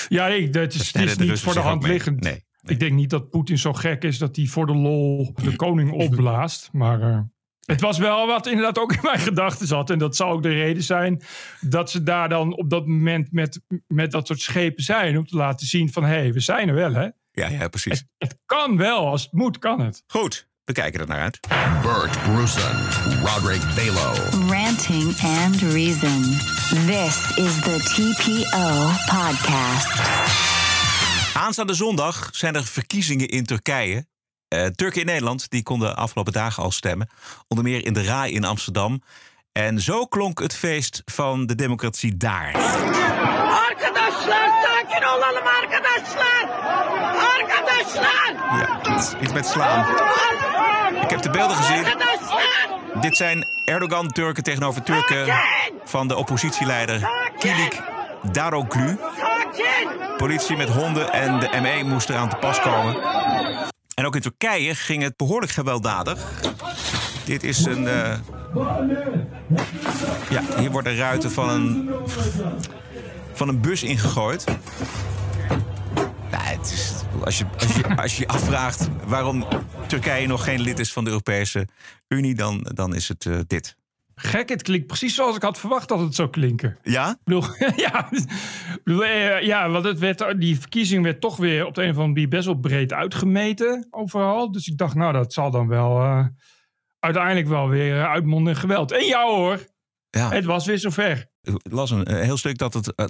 [0.08, 2.20] Ja, ik, het is, niet Russen voor de hand liggend.
[2.20, 2.32] Nee.
[2.62, 2.74] nee.
[2.74, 5.92] Ik denk niet dat Poetin zo gek is dat hij voor de lol de koning
[5.92, 6.70] opblaast.
[6.72, 7.20] Maar eh,
[7.66, 9.90] het was wel wat inderdaad ook in mijn gedachten zat.
[9.90, 11.22] En dat zou ook de reden zijn
[11.62, 15.18] dat ze daar dan op dat moment met, met dat soort schepen zijn.
[15.18, 17.08] Om te laten zien van, hé, hey, we zijn er wel, hè.
[17.40, 18.00] Ja, ja, precies.
[18.00, 20.04] Het, het kan wel, als het moet, kan het.
[20.08, 21.40] Goed, we kijken er naar uit.
[21.82, 22.76] Bert Bruson,
[23.24, 24.14] Roderick Balo.
[24.50, 26.22] Ranting and Reason.
[26.86, 30.00] This is the TPO podcast.
[31.34, 34.06] Aanstaande zondag zijn er verkiezingen in Turkije.
[34.48, 37.10] Eh, Turken in Nederland die konden afgelopen dagen al stemmen.
[37.48, 39.02] Onder meer in de RAI in Amsterdam.
[39.52, 42.56] En zo klonk het feest van de democratie daar.
[43.70, 46.69] Arkadaşlar sakin olalım arkadaşlar.
[48.60, 49.86] Ja, iets, iets met slaan.
[51.02, 51.84] Ik heb de beelden gezien.
[53.02, 55.34] Dit zijn Erdogan Turken tegenover Turken
[55.86, 57.82] van de oppositieleider Kilik
[58.32, 58.98] Daroglu.
[60.18, 62.96] Politie met honden en de ME moest eraan te pas komen.
[63.94, 66.20] En ook in Turkije ging het behoorlijk gewelddadig.
[67.26, 67.88] Dit is een.
[67.88, 68.14] eh,
[70.30, 71.90] Ja, hier worden ruiten van een.
[73.34, 74.44] van een bus ingegooid.
[76.32, 79.46] Nou, het is, als, je, als, je, als je afvraagt waarom
[79.88, 81.68] Turkije nog geen lid is van de Europese
[82.08, 83.78] Unie, dan, dan is het eh, dit.
[84.16, 86.78] Gek, het klinkt precies zoals ik had verwacht dat het zou klinken.
[86.84, 87.10] Ja?
[87.10, 87.44] Ik bedoel,
[87.86, 88.10] ja,
[88.84, 91.96] bedoel, eh, ja, want het werd, die verkiezing werd toch weer op de een of
[91.96, 94.52] andere manier best wel breed uitgemeten overal.
[94.52, 96.26] Dus ik dacht, nou, dat zal dan wel eh,
[97.00, 98.92] uiteindelijk wel weer uitmonden in geweld.
[98.92, 99.66] En ja hoor,
[100.10, 100.30] Ja.
[100.32, 101.28] het was weer zover.
[101.42, 103.06] Ik las een, heel stuk dat het eh,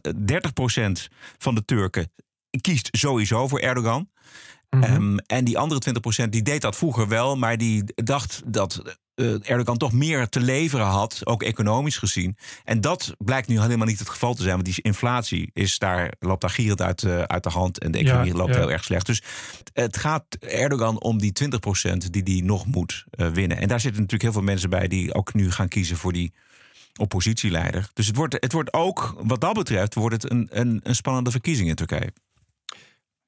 [0.87, 0.91] 30%
[1.37, 2.11] van de Turken
[2.61, 4.09] kiest sowieso voor Erdogan.
[4.69, 9.49] Ehm, en die andere 20% die deed dat vroeger wel, maar die dacht dat eh,
[9.49, 12.37] Erdogan toch meer te leveren had, ook economisch gezien.
[12.63, 16.13] En dat blijkt nu helemaal niet het geval te zijn, want die inflatie is daar,
[16.19, 18.59] loopt daar gierend uit, eh, uit de hand en de economie Ja, loopt ja.
[18.59, 19.05] heel erg slecht.
[19.05, 19.23] Dus
[19.73, 23.57] het gaat Erdogan om die 20% die hij nog moet eh, winnen.
[23.57, 26.33] En daar zitten natuurlijk heel veel mensen bij die ook nu gaan kiezen voor die
[26.95, 27.89] oppositieleider.
[27.93, 31.31] Dus het wordt, het wordt ook, wat dat betreft, wordt het een, een, een spannende
[31.31, 32.13] verkiezing in Turkije.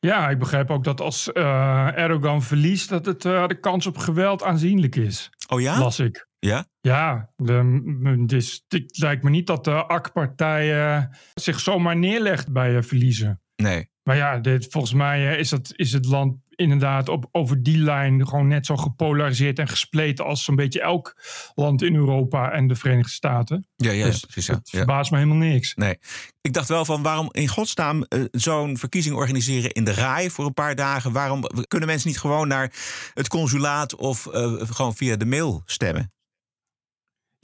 [0.08, 3.98] Ja, ik begrijp ook dat als eh, Erdogan verliest, dat het, eh, de kans op
[3.98, 5.30] geweld aanzienlijk is.
[5.50, 5.80] Oh ja?
[5.80, 6.28] Las ik.
[6.40, 6.66] Ja?
[6.80, 12.76] Ja, de, m- dus, het lijkt me niet dat de AK-partij zich zomaar neerlegt bij
[12.78, 13.42] eh, verliezen.
[13.56, 13.90] Nee.
[14.04, 18.28] Maar ja, dit, volgens mij is, dat, is het land inderdaad op, over die lijn
[18.28, 21.16] gewoon net zo gepolariseerd en gespleten als zo'n beetje elk
[21.56, 23.68] land in Europa en de Verenigde Staten.
[23.76, 24.46] Ja, ja, Dus precies.
[24.46, 24.54] Ja.
[24.54, 24.78] Het Ja.
[24.78, 25.76] verbaast me helemaal niks.
[25.76, 25.98] Nee.
[26.42, 30.46] Ik dacht wel van waarom in godsnaam eh, zo'n verkiezing organiseren in de RAI voor
[30.46, 31.12] een paar dagen?
[31.12, 32.74] Waarom kunnen mensen niet gewoon naar
[33.14, 36.12] het consulaat of eh, gewoon via de mail stemmen?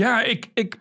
[0.02, 0.78] Ja, ik, ik,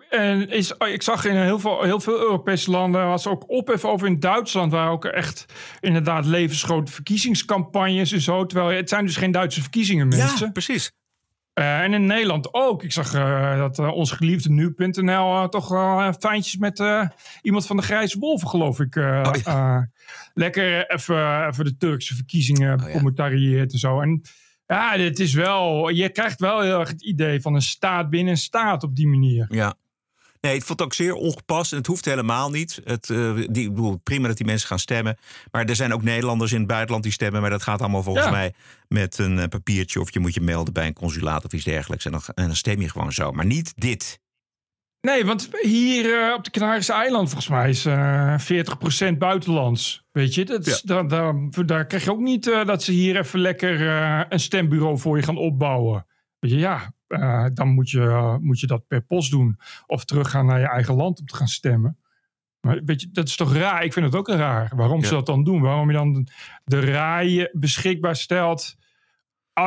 [0.48, 4.20] is, ik zag in heel veel, heel veel Europese landen was ook ophef over in
[4.20, 5.46] Duitsland, waar ook echt
[5.80, 8.46] inderdaad levensgrote verkiezingscampagnes en zo.
[8.46, 10.52] Terwijl het zijn dus geen Duitse verkiezingen, mensen.
[10.52, 10.92] precies.
[11.52, 12.82] Eh, en in Nederland ook.
[12.82, 16.82] Ik zag eh, dat eh, ons geliefde nu.nl toch wel fijntjes met
[17.42, 18.96] iemand van de Grijze Wolven, geloof ik.
[18.96, 19.78] Oh,
[20.34, 22.92] lekker even, even de Turkse verkiezingen Oh, ja.
[22.92, 24.00] commentarieert en zo.
[24.00, 24.22] En
[24.66, 28.32] ja, het is wel, je krijgt wel heel erg het idee van een staat binnen
[28.32, 29.46] een staat op die manier.
[29.48, 29.74] Ja.
[30.40, 32.80] Nee, ik vond het ook zeer ongepast en het hoeft helemaal niet.
[32.84, 35.16] Het, eh, die, ik bedoel, prima dat die mensen gaan stemmen.
[35.50, 37.40] Maar er zijn ook Nederlanders in het buitenland die stemmen.
[37.40, 38.30] Maar dat gaat allemaal volgens Ja.
[38.30, 38.54] mij
[38.88, 40.00] met een eh, papiertje.
[40.00, 42.04] Of je moet je melden bij een consulaat of iets dergelijks.
[42.04, 43.32] En dan, en dan stem je gewoon zo.
[43.32, 44.18] Maar niet dit.
[45.00, 48.34] Nee, want hier eh, op de Canarische eilanden volgens mij is eh
[49.12, 50.04] 40% buitenlands.
[50.16, 51.34] Weet je, dat is, daar, daar,
[51.66, 55.16] daar krijg je ook niet eh, dat ze hier even lekker eh, een stembureau voor
[55.16, 56.06] je gaan opbouwen.
[56.38, 59.58] Weet je, ja, eh, dan moet je, moet je dat per post doen.
[59.86, 61.98] Of teruggaan naar je eigen land om te gaan stemmen.
[62.60, 63.84] Maar weet je, dat is toch raar?
[63.84, 64.72] Ik vind het ook raar.
[64.76, 65.06] Waarom Ja.
[65.06, 65.60] ze dat dan doen?
[65.60, 66.28] Waarom je dan
[66.64, 68.76] de RAI beschikbaar stelt.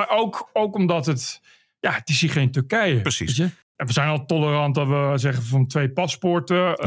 [0.10, 1.42] Ook, ook omdat het,
[1.80, 3.02] ja, het is hier geen Turkije.
[3.02, 3.38] Precies.
[3.38, 3.56] weet je?
[3.76, 6.78] En we zijn al tolerant dat we zeggen van twee paspoorten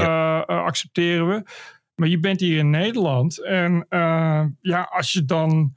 [0.47, 1.43] accepteren we.
[1.95, 3.43] Maar je bent hier in Nederland.
[3.43, 5.75] En eh, ja, als je dan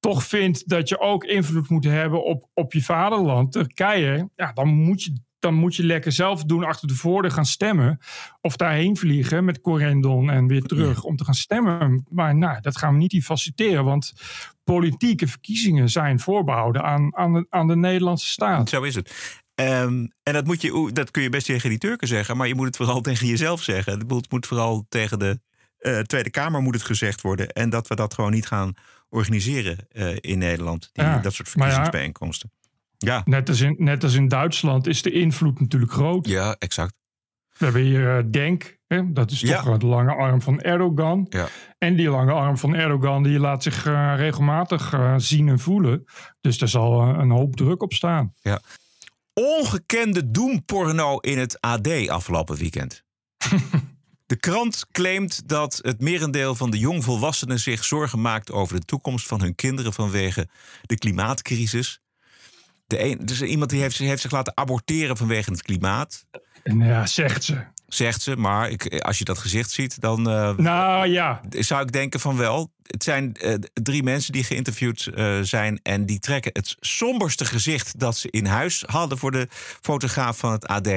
[0.00, 4.68] toch vindt dat je ook invloed moet hebben op, op je vaderland, Turkije, ja, dan
[4.68, 7.98] moet je dan moet je lekker zelf doen achter de voordeur gaan stemmen.
[8.40, 12.06] Of daarheen vliegen met Corendon en weer terug om te gaan stemmen.
[12.10, 13.84] Maar nou, dat gaan we niet faciliteren.
[13.84, 14.12] Want
[14.64, 18.68] politieke verkiezingen zijn voorbehouden aan, aan, de, aan de Nederlandse staat.
[18.68, 19.40] Zo is het.
[19.54, 22.36] Ehm, en dat, moet je, dat kun je best tegen die Turken zeggen.
[22.36, 23.98] Maar je moet het vooral tegen jezelf zeggen.
[23.98, 25.40] Het moet vooral tegen de
[25.86, 27.48] eh, Tweede Kamer moet het gezegd worden.
[27.48, 28.74] En dat we dat gewoon niet gaan
[29.08, 30.90] organiseren eh, in Nederland.
[30.92, 31.52] Die, Ja, dat soort ja.
[31.54, 32.50] verkiezingsbijeenkomsten.
[32.98, 36.26] Ja, Net als, in, net als in Duitsland is de invloed natuurlijk groot.
[36.28, 36.94] ja, exact.
[37.58, 39.62] We hebben hier eh, Denk, hè, dat is Ja.
[39.62, 41.26] toch de lange arm van Erdogan.
[41.28, 41.48] Ja.
[41.78, 43.84] En die lange arm van Erdogan die laat zich
[44.16, 46.04] regelmatig zien en voelen.
[46.40, 48.34] Dus daar zal een hoop druk op staan.
[49.34, 53.02] Ongekende doemporno in het AD afgelopen weekend.
[54.26, 59.26] De krant claimt dat het merendeel van de jongvolwassenen zich zorgen maakt over de toekomst
[59.26, 60.48] van hun kinderen vanwege
[60.82, 62.00] de klimaatcrisis.
[62.86, 66.26] De een, dus iemand die heeft, heeft zich laten aborteren vanwege het klimaat,
[66.64, 67.64] ja, zegt ze.
[67.86, 68.36] zegt ze.
[68.36, 72.36] Maar ik, als je dat gezicht ziet, dan eh, Nou ja, zou ik denken van
[72.36, 72.72] wel.
[72.82, 75.80] Het zijn eh, drie mensen die geïnterviewd eh, zijn.
[75.82, 79.48] En die trekken het somberste gezicht dat ze in huis hadden voor de
[79.80, 80.88] fotograaf van het AD.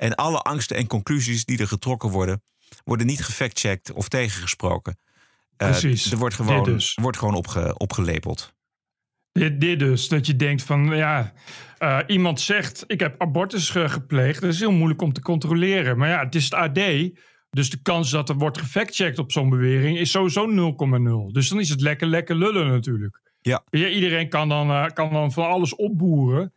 [0.00, 2.42] En alle angsten en conclusies die er getrokken worden,
[2.84, 4.98] worden niet gefactcheckt of tegengesproken.
[5.56, 6.12] Eh, Precies.
[6.12, 6.98] Er wordt gewoon, dus.
[7.00, 8.54] wordt gewoon opge, opgelepeld.
[9.32, 10.08] dit, dit dus.
[10.08, 11.32] Dat je denkt van, ja,
[11.78, 14.40] eh, iemand zegt, ik heb abortus ge- gepleegd.
[14.40, 15.98] Dat is heel moeilijk om te controleren.
[15.98, 16.80] Maar ja, het is het AD.
[17.50, 21.32] Dus de kans dat er wordt gefactcheckt op zo'n bewering is sowieso 0,0.
[21.32, 23.20] Dus dan is het lekker, lekker lullen natuurlijk.
[23.40, 23.62] Ja.
[23.70, 26.52] Ja, iedereen kan dan, eh, kan dan van alles opboeren.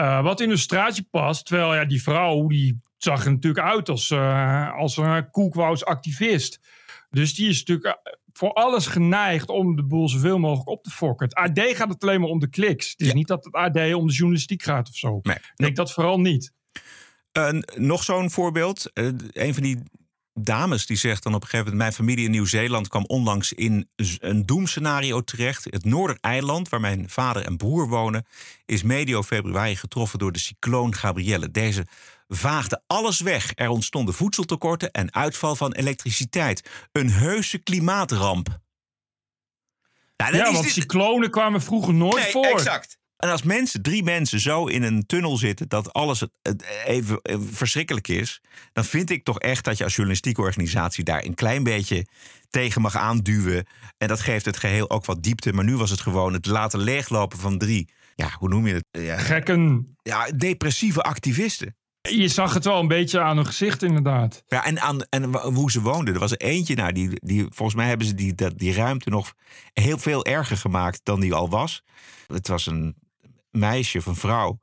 [0.00, 1.46] Eh, wat in een straatje past.
[1.46, 6.60] Terwijl ja, die vrouw die zag er natuurlijk uit als, eh als een koekwous activist.
[7.10, 10.90] Dus die is natuurlijk eh, voor alles geneigd om de boel zoveel mogelijk op te
[10.90, 11.26] fokken.
[11.28, 12.90] Het AD gaat het alleen maar om de kliks.
[12.90, 13.14] Het is Ja.
[13.14, 15.18] niet dat het AD om de journalistiek gaat of zo.
[15.22, 15.36] Nee.
[15.36, 16.52] Ik denk dat vooral niet.
[17.76, 18.90] Nog zo'n voorbeeld.
[18.92, 19.78] Eh, een van die
[20.34, 21.82] dames die zegt dan op een gegeven moment...
[21.82, 23.88] mijn familie in Nieuw-Zeeland kwam onlangs in
[24.18, 25.64] een doemscenario terecht.
[25.64, 28.26] Het Noordereiland, waar mijn vader en broer wonen...
[28.64, 31.50] is medio februari getroffen door de cycloon Gabrielle.
[31.50, 31.86] Deze
[32.28, 33.52] vaagde alles weg.
[33.54, 36.68] Er ontstonden voedseltekorten en uitval van elektriciteit.
[36.92, 38.58] Een heuse klimaatramp.
[40.16, 42.44] Nou, Ja, want dit- cyclonen kwamen vroeger nooit Nee, voor.
[42.46, 42.98] exact.
[43.20, 46.24] En als mensen, drie mensen, zo in een tunnel zitten dat alles
[46.84, 48.40] even eh, verschrikkelijk is,
[48.72, 52.06] dan vind ik toch echt dat je als journalistieke organisatie daar een klein beetje
[52.50, 53.66] tegen mag aanduwen.
[53.98, 55.52] En dat geeft het geheel ook wat diepte.
[55.52, 57.88] Maar nu was het gewoon het laten leeglopen van drie.
[58.14, 58.84] Ja, hoe noem je het?
[58.90, 59.94] Ja, Gekken.
[60.02, 61.74] ja depressieve activisten.
[62.00, 64.42] Je zag het wel een beetje aan hun gezicht inderdaad.
[64.46, 66.14] Ja, en, aan, en hoe ze woonden.
[66.14, 69.10] Er was er eentje, nou, die, die, volgens mij hebben ze die, dat, die ruimte
[69.10, 69.34] nog
[69.72, 71.82] heel veel erger gemaakt dan die al was.
[72.26, 72.96] Het was een
[73.50, 74.58] meisje of een vrouw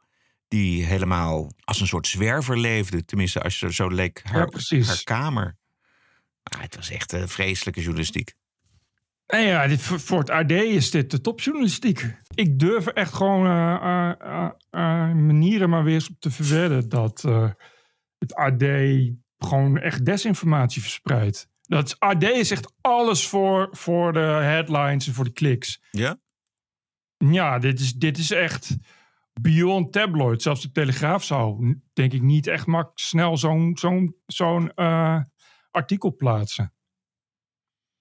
[0.47, 3.05] die helemaal als een soort zwerver leefde.
[3.05, 4.87] Tenminste, als je zo leek haar, Ja, precies.
[4.87, 5.57] haar kamer.
[6.51, 8.33] Maar het was echt een vreselijke journalistiek.
[9.25, 12.15] En ja, dit, voor het AD is dit de topjournalistiek.
[12.33, 17.21] Ik durf echt gewoon eh, eh, eh, manieren maar weer eens op te verwedden dat
[18.17, 18.63] het AD
[19.37, 21.47] gewoon echt desinformatie verspreidt.
[21.61, 25.81] Dat AD is echt alles voor, voor de headlines en voor de kliks.
[25.91, 26.17] Ja?
[27.17, 28.77] Ja, dit is, dit is echt
[29.41, 30.41] beyond tabloid.
[30.41, 35.21] Zelfs de Telegraaf zou, denk ik, niet echt mak snel zo'n zo'n zo'n eh,
[35.71, 36.73] artikel plaatsen.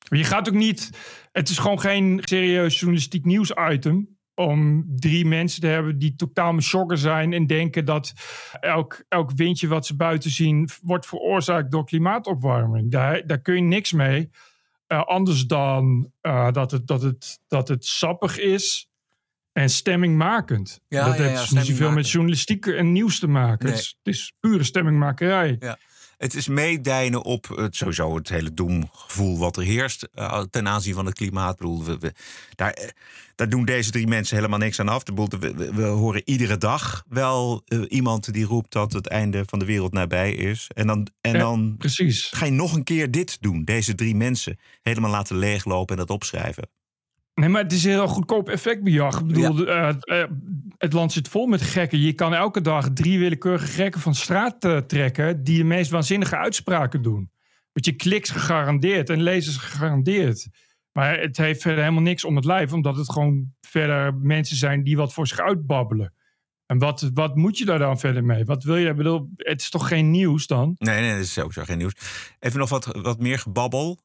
[0.09, 0.91] Je gaat ook niet...
[1.33, 4.19] Het is gewoon geen serieus journalistiek nieuwsitem...
[4.35, 7.33] om drie mensen te hebben die totaal meschokken zijn...
[7.33, 8.13] en denken dat
[8.61, 10.69] elk, elk windje wat ze buiten zien...
[10.83, 12.91] wordt veroorzaakt door klimaatopwarming.
[12.91, 14.31] Daar, daar kun je niks mee.
[14.87, 18.91] Eh, anders dan eh, dat, het, dat, het, dat het sappig is
[19.57, 20.81] en stemmingmakend.
[20.89, 23.67] Ja, dat ja, ja, heeft niet zoveel met journalistiek en nieuws te maken.
[23.67, 23.75] Nee.
[23.75, 25.59] Het, is, het is pure stemmingmakerij.
[26.17, 30.95] Het is meedijnen op het, sowieso het hele doemgevoel wat er heerst eh, ten aanzien
[30.95, 31.57] van het klimaat.
[31.57, 32.13] Bedoel, we, we-
[32.55, 32.89] daar, eh,
[33.35, 35.03] daar doen deze drie mensen helemaal niks aan af.
[35.03, 39.43] Bedoel, we, we, we horen iedere dag wel eh, iemand die roept dat het einde
[39.47, 40.71] van de wereld nabij is.
[40.75, 42.29] En dan, en Ja, dan Precies.
[42.31, 43.65] ga je nog een keer dit doen.
[43.65, 46.69] Deze drie mensen helemaal laten leeglopen en dat opschrijven.
[47.41, 49.21] Nee, maar het is een heel goedkoop effectbejag.
[49.21, 50.31] Ik bedoel, eh, eh,
[50.79, 51.99] het land zit vol met gekken.
[51.99, 55.45] Je kan elke dag drie willekeurige gekken van straat eh, trekken...
[55.45, 57.31] die de meest waanzinnige uitspraken doen.
[57.73, 60.49] Want je kliks gegarandeerd en lezers gegarandeerd.
[60.93, 62.73] Maar het heeft verder helemaal niks om het lijf...
[62.73, 66.15] omdat het gewoon verder mensen zijn die wat voor zich uitbabbelen.
[66.67, 68.45] En wat, wat moet je daar dan verder mee?
[68.45, 68.89] Wat wil je?
[68.89, 70.75] Ik bedoel, het is toch geen nieuws dan?
[70.79, 71.93] Nee, nee, dat is sowieso geen nieuws.
[72.39, 73.99] Even nog wat, wat meer gebabbel.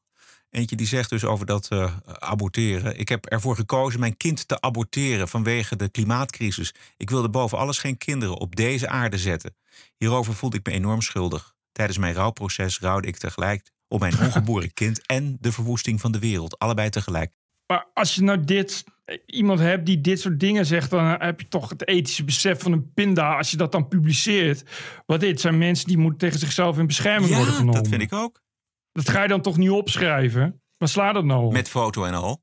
[0.52, 2.98] Eentje die zegt dus over dat eh, aborteren.
[2.98, 6.74] Ik heb ervoor gekozen mijn kind te aborteren vanwege de klimaatcrisis.
[6.96, 9.56] Ik wilde boven alles geen kinderen op deze aarde zetten.
[9.96, 11.54] Hierover voelde ik me enorm schuldig.
[11.72, 16.18] Tijdens mijn rouwproces rouwde ik tegelijk om mijn ongeboren kind en de verwoesting van de
[16.18, 16.58] wereld.
[16.58, 17.32] Allebei tegelijk.
[17.66, 18.84] Maar als je nou dit,
[19.26, 22.72] iemand hebt die dit soort dingen zegt, dan heb je toch het ethische besef van
[22.72, 24.64] een pinda als je dat dan publiceert.
[25.06, 27.74] Want dit zijn mensen die moeten tegen zichzelf in bescherming worden genomen.
[27.74, 28.42] dat vind ik ook.
[28.92, 30.62] Dat ga je dan toch niet opschrijven?
[30.76, 31.52] Waar slaat dat nou op?
[31.52, 32.42] Met foto en al.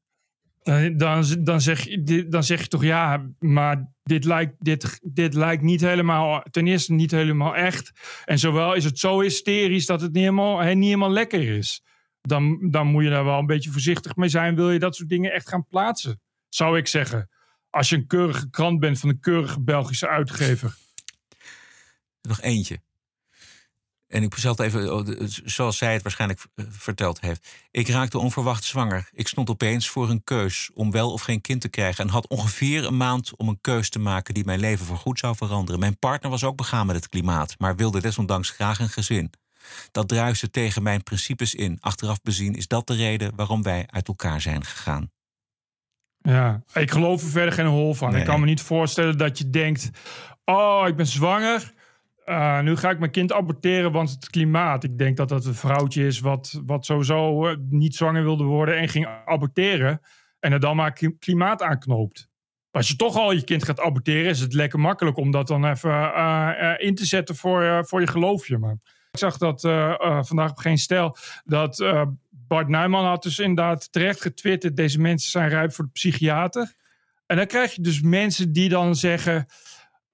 [0.64, 5.64] Dan, dan, dan, zeg, dan zeg je toch ja, maar dit lijkt, dit, dit lijkt
[5.64, 7.92] niet helemaal, ten eerste niet helemaal echt.
[8.26, 11.84] En zowel is het zo hysterisch dat het niet helemaal, niet helemaal lekker is.
[12.22, 14.56] Dan, dan moet je daar wel een beetje voorzichtig mee zijn.
[14.56, 16.22] Wil je dat soort dingen echt gaan plaatsen?
[16.50, 17.30] Zou ik zeggen.
[17.70, 20.76] Als je een keurige krant bent van een keurige Belgische uitgever.
[22.22, 22.80] Nog eentje.
[24.10, 25.08] En ik het even, oh,
[25.46, 27.48] zoals zij het waarschijnlijk eh, verteld heeft.
[27.72, 29.10] Ik raakte onverwacht zwanger.
[29.14, 32.04] Ik stond opeens voor een keus om wel of geen kind te krijgen.
[32.04, 35.36] En had ongeveer een maand om een keus te maken die mijn leven voorgoed zou
[35.36, 35.80] veranderen.
[35.80, 39.32] Mijn partner was ook begaan met het klimaat, maar wilde desondanks graag een gezin.
[39.92, 41.78] Dat druiste tegen mijn principes in.
[41.80, 45.12] Achteraf bezien is dat de reden waarom wij uit elkaar zijn gegaan.
[46.22, 48.12] Ja, ik geloof er verder geen hol van.
[48.12, 48.20] Nee.
[48.20, 49.90] Ik kan me niet voorstellen dat je denkt:
[50.46, 51.74] Oh, ik ben zwanger.
[52.30, 54.84] Uh, nu ga ik mijn kind aborteren, want het klimaat.
[54.84, 58.78] Ik denk dat dat een vrouwtje is wat, wat sowieso eh, niet zwanger wilde worden
[58.78, 60.02] en ging aborteren.
[60.40, 62.30] En er dan maar kli- klimaat aanknoopt.
[62.72, 65.66] Als je toch al je kind gaat aborteren, is het lekker makkelijk om dat dan
[65.66, 68.58] even eh, eh, in te zetten voor, voor je geloofje.
[68.58, 68.78] Maar
[69.12, 73.40] ik zag dat eh, eh, vandaag op geen stijl dat eh, Bart Nijman had dus
[73.40, 74.76] inderdaad terecht getwitterd.
[74.76, 76.74] Deze mensen zijn rijp voor de psychiater.
[77.26, 79.46] En dan krijg je dus mensen die dan zeggen...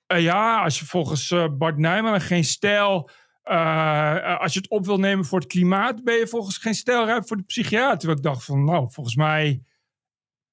[0.08, 3.10] eh, ja, als je volgens eh, Bart Nijman geen stijl...
[3.44, 6.04] eh, als je het op wil nemen voor het klimaat...
[6.04, 7.98] ben je volgens geen stijl voor de psychiater.
[7.98, 9.62] Terwijl ik dacht van, nou, volgens mij...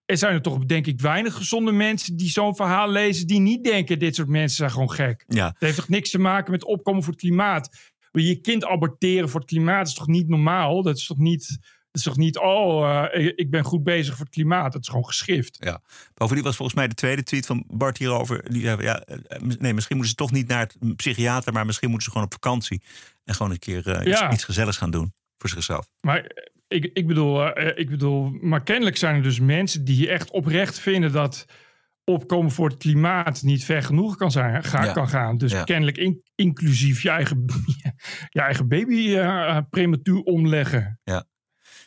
[0.05, 3.27] Er zijn er toch, denk ik, weinig gezonde mensen die zo'n verhaal lezen...
[3.27, 5.25] die niet denken, dit soort mensen zijn gewoon gek.
[5.27, 7.93] Ja, Het heeft toch niks te maken met opkomen voor het klimaat.
[8.13, 10.83] Wil je je kind aborteren voor het klimaat is toch niet normaal?
[10.83, 11.59] Dat is toch niet,
[11.93, 14.73] is toch niet oh, eh, ik- ben goed bezig voor het klimaat.
[14.73, 15.57] Dat is gewoon geschift.
[15.61, 15.81] Ja.
[16.15, 18.51] Bovendien was volgens mij de tweede tweet van Bart hierover.
[18.51, 21.89] Die zei, ja, eh, nee, misschien moeten ze toch niet naar het psychiater, maar misschien
[21.89, 22.83] moeten ze gewoon op vakantie.
[23.25, 24.33] En gewoon een keer eh, iets, Ja.
[24.33, 25.89] iets gezelligs gaan doen voor zichzelf.
[26.01, 30.09] Maar eh, ik, ik, bedoel, eh, ik bedoel, maar kennelijk zijn er dus mensen die
[30.11, 31.45] echt oprecht vinden dat
[32.05, 34.93] opkomen voor het klimaat niet ver genoeg kan, zijn, ga, Ja.
[34.93, 35.37] kan gaan.
[35.39, 35.65] Dus Ja.
[35.65, 37.45] kennelijk in- inclusief je eigen,
[38.31, 41.01] je eigen baby eh, prematuur omleggen.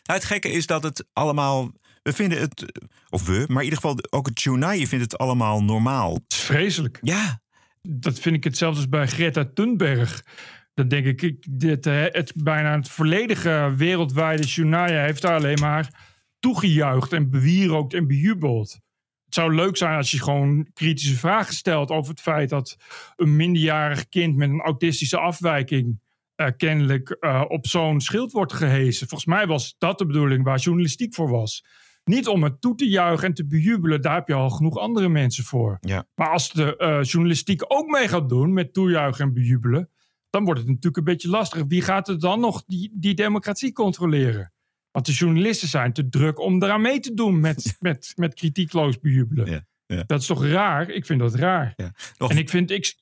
[0.06, 1.72] Nou, het gekke is dat het allemaal.
[2.04, 2.66] We vinden het,
[3.10, 6.14] of we, maar in ieder geval ook het journaal vindt het allemaal normaal.
[6.14, 7.00] Het is vreselijk.
[7.02, 7.42] Ja,
[7.82, 10.24] dat vind ik hetzelfde als bij Greta Thunberg.
[10.74, 17.14] Dan denk ik, dit, het, bijna het volledige wereldwijde journaal heeft daar alleen maar toegejuicht
[17.14, 18.80] en bewierookt en bejubeld.
[19.26, 22.78] Het zou leuk zijn als je gewoon kritische vragen stelt over het feit dat
[23.16, 26.00] een minderjarig kind met een autistische afwijking
[26.36, 29.08] eh, kennelijk eh, op zo'n schild wordt gehezen.
[29.08, 31.66] Volgens mij was dat de bedoeling waar journalistiek voor was.
[32.04, 35.10] Niet om het toe te juichen en te bejubelen, daar heb je al genoeg andere
[35.10, 35.78] mensen voor.
[35.82, 36.08] ja.
[36.16, 39.90] Maar als de eh, journalistiek ook mee gaat doen met toejuichen en bejubelen,
[40.30, 41.64] dan wordt het natuurlijk een beetje lastig.
[41.68, 44.54] Wie gaat er dan nog die, die democratie controleren?
[44.92, 49.00] Want de journalisten zijn te druk om eraan mee te doen met, met, met kritiekloos
[49.00, 49.66] bejubelen.
[49.88, 50.04] Ja.
[50.04, 50.90] Dat is toch raar?
[50.90, 51.76] Ik vind dat raar.
[52.18, 52.96] Nog, En ik vind, ik,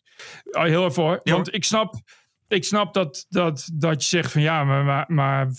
[0.51, 1.95] oh, heel even hoor, want ik snap,
[2.53, 5.51] ik snap dat, dat, dat je zegt van ja, maar, maar, maar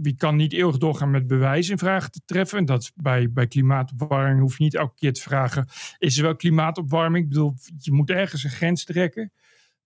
[0.00, 2.58] wie kan niet eeuwig doorgaan met bewijs in vraag te treffen?
[2.58, 6.36] En dat bij, bij klimaatopwarming hoef je niet elke keer te vragen, is er wel
[6.36, 7.24] klimaatopwarming?
[7.24, 9.32] Ik bedoel, je moet ergens een grens trekken.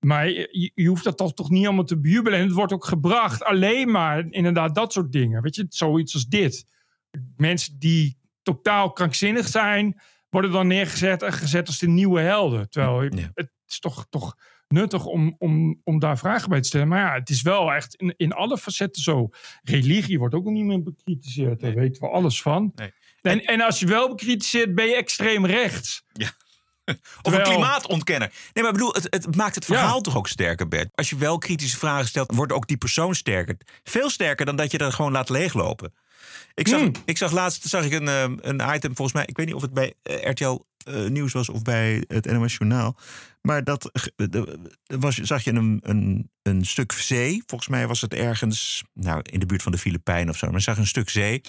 [0.00, 2.38] Maar je, je hoeft dat toch, toch niet allemaal te bejubelen.
[2.38, 5.42] En het wordt ook gebracht alleen maar inderdaad dat soort dingen.
[5.42, 6.66] Weet je, zoiets als dit.
[7.36, 12.70] Mensen die totaal krankzinnig zijn, worden dan neergezet en gezet als de nieuwe helden.
[12.70, 13.00] Terwijl
[13.34, 14.36] het is toch, toch
[14.74, 16.88] nuttig om, om, om daar vragen bij te stellen.
[16.88, 19.28] Maar ja, het is wel echt in, in alle facetten zo.
[19.62, 21.60] Religie wordt ook nog niet meer bekritiseerd.
[21.60, 22.72] Daar weten we alles van.
[22.74, 22.92] Nee.
[23.22, 26.02] En, en als je wel bekritiseert, ben je extreem rechts.
[27.22, 28.28] of een klimaatontkenner.
[28.52, 29.74] Nee, maar ik bedoel, het, het maakt het Ja.
[29.74, 30.88] verhaal toch ook sterker, Bert.
[30.94, 33.56] Als je wel kritische vragen stelt, wordt ook die persoon sterker.
[33.82, 35.94] Veel sterker dan dat je dat gewoon laat leeglopen.
[36.54, 36.92] Ik zag, Hmm.
[37.04, 39.62] ik zag laatst zag ik een, eh, een item, volgens mij, ik weet niet of
[39.62, 42.96] het bij eh, RTL eh, Nieuws was of bij het NOS Journaal.
[43.40, 43.90] Maar dat
[44.86, 47.42] was, zag je een, een, een stuk zee.
[47.46, 50.46] Volgens mij was het ergens nou, in de buurt van de Filipijnen of zo.
[50.46, 51.40] Maar je zag een stuk zee.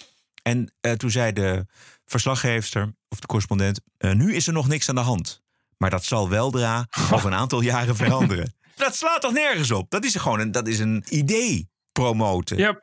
[0.43, 1.65] En eh, toen zei de
[2.06, 3.82] verslaggeefster of de correspondent...
[3.98, 5.43] eh, nu is er nog niks aan de hand.
[5.78, 8.53] Maar dat zal weldra over een aantal jaren veranderen.
[8.76, 9.89] Dat slaat toch nergens op?
[9.89, 12.57] Dat is gewoon een, dat is een idee promoten.
[12.57, 12.82] Ja,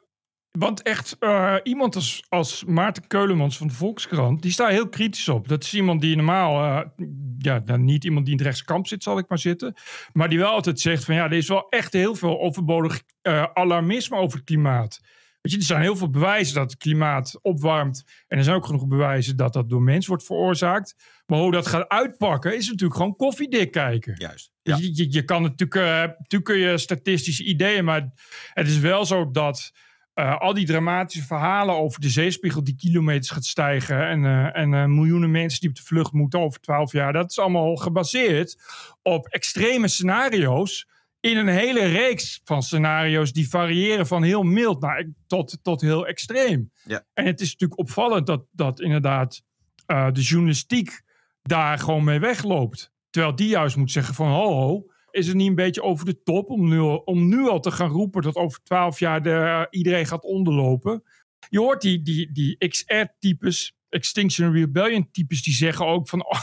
[0.58, 5.28] want echt, eh, iemand als, als Maarten Keulemans van de Volkskrant, die staat heel kritisch
[5.28, 5.48] op.
[5.48, 7.06] Dat is iemand die normaal, eh,
[7.38, 9.74] ja, dan niet iemand die in het rechtse kamp zit, zal ik maar zitten.
[10.12, 13.44] Maar die wel altijd zegt van ja, er is wel echt heel veel overbodig eh,
[13.54, 15.00] alarmisme over het klimaat.
[15.40, 18.04] Weet je, er zijn heel veel bewijzen dat het klimaat opwarmt.
[18.28, 20.94] En er zijn ook genoeg bewijzen dat dat door mens wordt veroorzaakt.
[21.26, 24.14] Maar hoe dat gaat uitpakken, is natuurlijk gewoon koffiedik kijken.
[24.16, 24.50] Juist.
[24.62, 25.74] Je, je, je kan natuurlijk,
[26.18, 28.12] natuurlijk kun je statistische ideeën, maar
[28.52, 29.72] het is wel zo dat
[30.14, 34.08] eh, al die dramatische verhalen over de zeespiegel die kilometers gaat stijgen.
[34.08, 37.12] En, eh, en eh, miljoenen mensen die op de vlucht moeten over twaalf jaar.
[37.12, 38.62] Dat is allemaal gebaseerd
[39.02, 40.88] op extreme scenario's.
[41.20, 46.06] In een hele reeks van scenario's die variëren van heel mild naar, tot, tot heel
[46.06, 46.72] extreem.
[46.84, 47.04] Ja.
[47.14, 49.42] En het is natuurlijk opvallend dat, dat inderdaad
[49.86, 51.02] de journalistiek
[51.42, 52.92] daar gewoon mee wegloopt.
[53.10, 56.22] Terwijl die juist moet zeggen van ho ho, is het niet een beetje over de
[56.22, 59.66] top om nu, al- om nu al te gaan roepen dat over twaalf jaar de,
[59.70, 61.02] iedereen gaat onderlopen.
[61.48, 66.42] Je hoort die, die, die XR-types, Extinction Rebellion types, die zeggen ook van oh,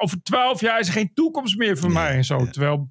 [0.00, 2.46] over twaalf jaar is er geen toekomst meer voor mij en zo.
[2.50, 2.90] Terwijl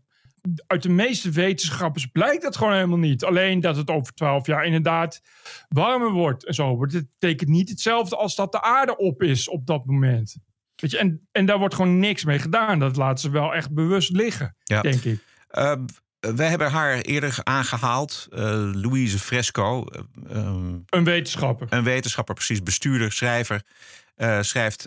[0.68, 3.24] uit de meeste wetenschappers blijkt dat gewoon helemaal niet.
[3.24, 5.22] Alleen dat het over twaalf jaar inderdaad
[5.70, 6.76] warmer wordt en zo.
[6.78, 10.38] Maar dit betekent niet hetzelfde als dat de aarde op is op dat moment.
[10.82, 12.80] Weet je, en, en daar wordt gewoon niks mee gedaan.
[12.80, 14.82] Dat laten ze wel echt bewust liggen, Ja.
[14.82, 15.20] denk ik.
[15.52, 15.74] Uh,
[16.20, 18.40] wij hebben haar eerder aangehaald, uh,
[18.74, 19.86] Louise Fresco.
[20.32, 21.68] Uh, um, Een wetenschapper.
[21.70, 22.64] Een wetenschapper, precies.
[22.64, 23.62] Bestuurder, schrijver.
[24.18, 24.84] Uh, schrijft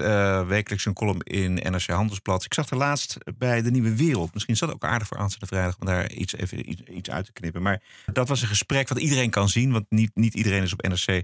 [0.47, 2.45] wekelijks een column in NRC Handelsblad.
[2.45, 4.33] Ik zag er laatst bij De Nieuwe Wereld.
[4.33, 7.25] Misschien is dat ook aardig voor aanstaande vrijdag om daar iets, even iets, iets uit
[7.25, 7.63] te knippen.
[7.63, 7.83] Maar
[8.13, 9.73] dat was een gesprek wat iedereen kan zien.
[9.73, 11.23] Want niet, niet iedereen is op NRC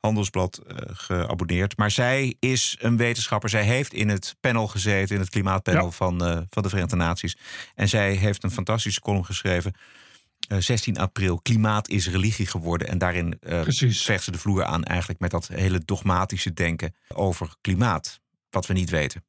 [0.00, 1.76] Handelsblad uh, geabonneerd.
[1.76, 3.50] Maar zij is een wetenschapper.
[3.50, 5.90] Zij heeft in het panel gezeten, in het klimaatpanel ja.
[5.90, 7.36] van, uh, van de Verenigde Naties.
[7.74, 9.72] En zij heeft een fantastische column geschreven.
[10.52, 12.88] Uh, 16 april, klimaat is religie geworden.
[12.88, 18.20] En daarin vecht ze de vloer aan eigenlijk met dat hele dogmatische denken over klimaat.
[18.50, 19.24] Wat we niet weten.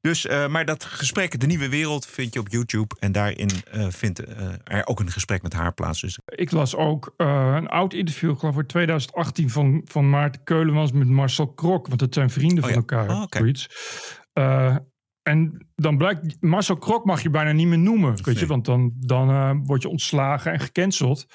[0.00, 2.94] Dus, uh, maar dat gesprek, De Nieuwe Wereld, vind je op YouTube.
[2.98, 6.00] En daarin uh, vindt uh, er ook een gesprek met haar plaats.
[6.00, 6.18] Dus.
[6.24, 11.08] Ik las ook een oud interview, ik geloof voor 2018, van, van Maarten Keulemans met
[11.08, 11.88] Marcel Krok.
[11.88, 12.76] Want het zijn vrienden oh, van ja.
[12.76, 13.10] elkaar.
[13.10, 13.54] Oh, okay.
[15.22, 18.10] en dan blijkt, Marcel Krok mag je bijna niet meer noemen.
[18.10, 18.38] Weet Nee.
[18.38, 21.26] je, want dan, dan word je ontslagen en gecanceld.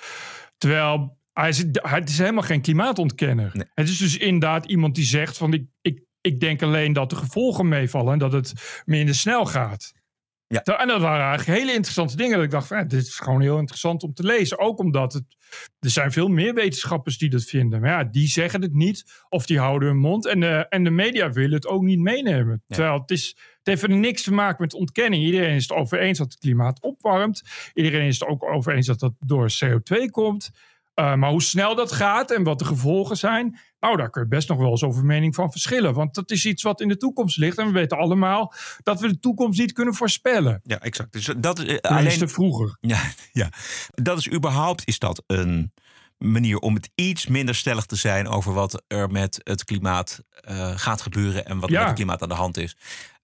[0.58, 3.50] Terwijl hij is, hij is helemaal geen klimaatontkenner.
[3.54, 3.66] Nee.
[3.74, 7.15] Het is dus inderdaad iemand die zegt van ik, ik, ik denk alleen dat de
[7.15, 9.93] gevolgen meevallen en dat het minder snel gaat.
[10.47, 10.63] Ja.
[10.63, 12.36] En dat waren eigenlijk hele interessante dingen.
[12.36, 14.59] Dat ik dacht, van, ja, dit is gewoon heel interessant om te lezen.
[14.59, 15.24] Ook omdat het,
[15.80, 17.82] er zijn veel meer wetenschappers die dat vinden.
[17.82, 20.26] Maar ja, die zeggen het niet of die houden hun mond.
[20.26, 22.63] En de, en de media willen het ook niet meenemen.
[22.67, 22.76] Ja.
[22.76, 25.24] Terwijl het, is, het heeft er niks te maken met ontkenning.
[25.24, 27.41] Iedereen is het over eens dat het klimaat opwarmt.
[27.74, 30.51] Iedereen is het ook over eens dat dat door CO2 komt.
[30.99, 34.27] Uh, maar hoe snel dat gaat en wat de gevolgen zijn, nou, daar kun je
[34.27, 35.93] best nog wel eens over mening van verschillen.
[35.93, 37.57] Want dat is iets wat in de toekomst ligt.
[37.57, 38.53] En we weten allemaal
[38.84, 40.59] dat we de toekomst niet kunnen voorspellen.
[40.63, 41.11] Ja, exact.
[41.11, 42.77] Dus dat is uh, alleen vroeger.
[42.82, 43.01] Ja,
[43.32, 43.49] ja,
[43.89, 45.73] dat is überhaupt is dat een
[46.17, 50.71] manier om het iets minder stellig te zijn over wat er met het klimaat uh,
[50.75, 51.80] gaat gebeuren en wat er Ja.
[51.80, 52.75] met het klimaat aan de hand is.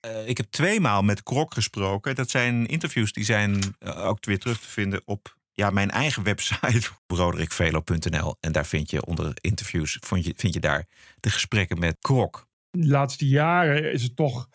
[0.06, 2.16] Uh, ik heb tweemaal met Krok gesproken.
[2.16, 6.24] Dat zijn interviews die zijn uh, ook weer terug te vinden op ja, mijn eigen
[6.24, 8.36] website, broderikvelo.nl.
[8.40, 10.86] En daar vind je onder interviews, vind je, vind je daar
[11.20, 12.48] de gesprekken met Krok.
[12.72, 14.48] De laatste jaren is het toch,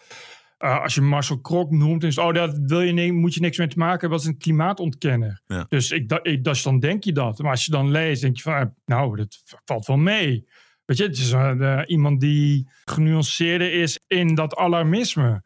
[0.59, 3.59] uh, als je Marcel Krok noemt, is oh, dat wil je niet, moet je niks
[3.59, 5.43] mee te maken hebben als een klimaatontkenner.
[5.47, 5.67] Ja.
[5.69, 7.39] Dus ik, dat, ik, dus dan denk je dat.
[7.39, 10.49] Maar als je dan leest, denk je van, eh, nou, dat valt wel mee.
[10.85, 15.43] Weet je, het is uh, iemand die genuanceerder is in dat alarmisme.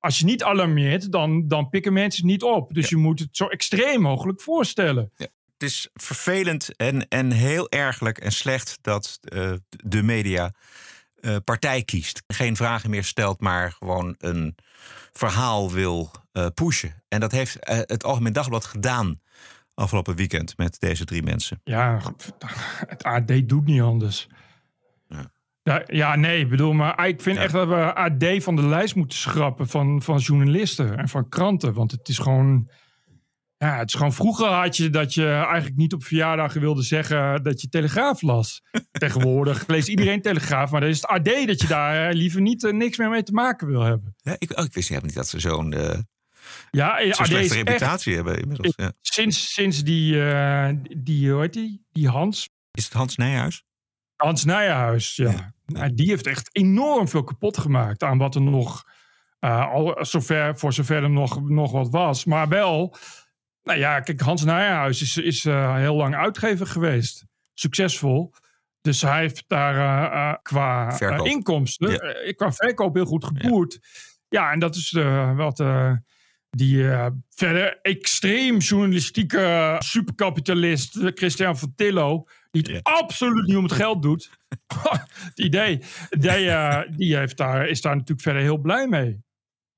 [0.00, 2.74] Als je niet alarmeert, dan, dan pikken mensen het niet op.
[2.74, 2.96] Dus Ja.
[2.96, 5.10] je moet het zo extreem mogelijk voorstellen.
[5.16, 5.26] Ja.
[5.52, 10.52] Het is vervelend en, en heel ergelijk en slecht dat uh, de media
[11.20, 12.22] uh, partij kiest.
[12.26, 14.54] Geen vragen meer stelt, maar gewoon een
[15.12, 17.02] verhaal wil uh, pushen.
[17.08, 19.20] En dat heeft het Algemeen Dagblad gedaan
[19.74, 21.60] afgelopen weekend met deze drie mensen.
[21.64, 22.00] Ja,
[22.86, 24.28] het AD doet niet anders.
[25.08, 25.30] Ja.
[25.68, 27.42] Ja, ja, nee, ik bedoel, maar ik vind Ja.
[27.42, 31.72] echt dat we AD van de lijst moeten schrappen van, van journalisten en van kranten.
[31.72, 32.70] Want het is gewoon.
[33.56, 37.42] Ja, het is gewoon vroeger had je dat je eigenlijk niet op verjaardagen wilde zeggen
[37.42, 38.62] dat je Telegraaf las.
[38.92, 42.64] Tegenwoordig leest iedereen Telegraaf, maar dan is het AD dat je daar eh, liever niet
[42.64, 44.14] eh, niks meer mee te maken wil hebben.
[44.16, 45.90] Ja, ik, oh, ik wist helemaal niet dat ze zo'n uh,
[46.70, 48.72] Ja, eh, AD slechte echt, reputatie hebben inmiddels.
[48.76, 48.92] Ja.
[49.00, 50.12] sinds, sinds die,
[50.98, 51.86] die, hoe heet die?
[51.92, 53.64] Die Hans, Is het Hans Nijhuis?
[54.18, 55.52] Hans Nijenhuis, ja.
[55.66, 58.84] Nou, die heeft echt enorm veel kapot gemaakt aan wat er nog,
[59.40, 62.24] uh, al zover, voor zover er nog, nog wat was.
[62.24, 62.96] Maar wel,
[63.62, 67.24] nou ja, kijk, Hans Nijenhuis is, is uh, heel lang uitgever geweest.
[67.54, 68.32] Succesvol.
[68.80, 69.74] Dus hij heeft daar
[70.14, 72.32] uh, qua inkomsten, Ja.
[72.32, 73.78] qua verkoop heel goed geboerd.
[74.28, 74.90] Ja, ja en dat is
[75.36, 75.62] wat
[76.50, 76.84] die
[77.28, 84.30] verder extreem journalistieke superkapitalist Christian van Tillo die het absoluut niet om het geld doet.
[85.28, 85.82] het idee.
[86.10, 89.26] Die, uh, die heeft daar, is daar natuurlijk verder heel blij mee.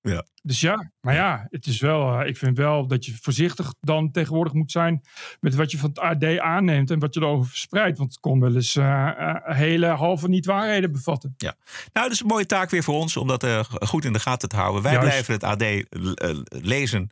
[0.03, 0.27] Ja.
[0.43, 4.11] Dus ja, maar ja, het is wel, eh, ik vind wel dat je voorzichtig dan
[4.11, 5.01] tegenwoordig moet zijn
[5.41, 7.99] met wat je van het AD aanneemt en wat je erover verspreidt.
[7.99, 11.35] Want het kon wel eens eh, eh, hele halve niet-waarheden bevatten.
[11.37, 11.55] Ja.
[11.93, 14.21] Nou, dat is een mooie taak weer voor ons om dat eh, goed in de
[14.21, 14.83] gaten te houden.
[14.83, 15.09] Wij Juist.
[15.09, 17.11] blijven het AD eh, lezen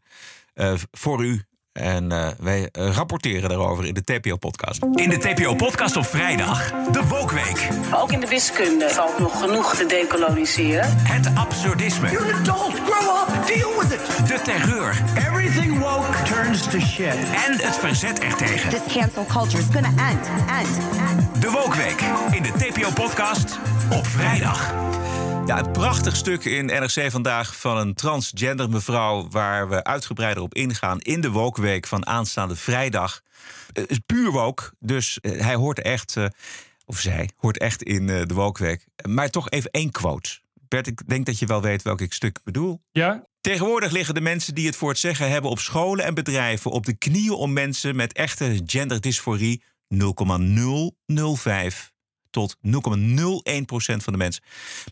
[0.55, 1.43] eh, voor u.
[1.73, 4.83] En eh, wij eh, rapporteren daarover in de TPO-podcast.
[4.95, 7.69] In de TPO-podcast op vrijdag, de Wokweek.
[7.95, 10.97] Ook in de wiskunde valt nog genoeg te decoloniseren.
[10.97, 12.11] Het absurdisme.
[12.11, 12.75] You're an adult.
[12.75, 13.47] Grow up.
[13.47, 14.29] Deal with it.
[14.29, 15.03] De terreur.
[15.17, 17.15] Everything woke turns to shit.
[17.47, 18.71] En het verzet ertegen.
[18.71, 20.27] This cancel culture is gonna end,
[20.59, 20.79] end,
[21.11, 21.43] end.
[21.43, 22.01] De Wokweek
[22.31, 23.59] in de TPO-podcast
[23.93, 24.75] op vrijdag.
[25.49, 29.29] Ja, een prachtig stuk in NRC vandaag van een transgender mevrouw...
[29.29, 33.21] waar we uitgebreider op ingaan in de Wokweek van aanstaande vrijdag.
[33.73, 36.17] Eh, Het is puur woke, dus eh, hij hoort echt...
[36.17, 36.25] eh,
[36.87, 38.87] of zij hoort echt in de Wokweek.
[39.09, 40.39] Maar toch even één quote.
[40.69, 42.81] Bert, ik denk dat je wel weet welk ik stuk bedoel.
[42.91, 46.71] Ja, Tegenwoordig liggen de mensen die het voor het zeggen hebben op scholen en bedrijven
[46.71, 51.93] op de knieën om mensen met echte genderdysforie 0,005
[52.31, 52.71] tot 0,01%
[53.97, 54.43] van de mensen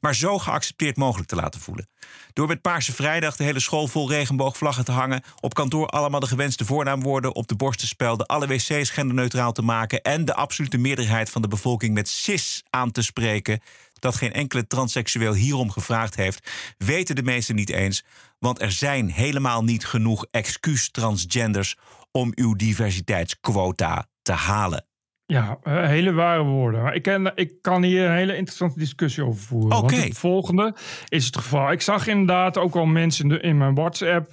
[0.01, 1.89] maar zo geaccepteerd mogelijk te laten voelen.
[2.33, 6.27] Door met Paarse Vrijdag de hele school vol regenboogvlaggen te hangen, op kantoor allemaal de
[6.27, 10.79] gewenste voornaamwoorden op de borst te spelden, alle wc's genderneutraal te maken en de absolute
[10.79, 13.61] meerderheid van de bevolking met cis aan te spreken,
[13.99, 18.05] dat geen enkele transseksueel hierom gevraagd heeft, weten de meesten niet eens.
[18.39, 21.77] Want er zijn helemaal niet genoeg excuus transgenders
[22.11, 24.87] om uw diversiteitsquota te halen.
[25.27, 26.83] Ja eh, hele ware woorden.
[26.83, 29.69] Maar ik, ken, ik kan hier een hele interessante discussie over voeren.
[29.69, 30.75] Want het volgende
[31.09, 31.73] is het geval.
[31.73, 34.33] Ik zag inderdaad ook al mensen in, in mijn WhatsApp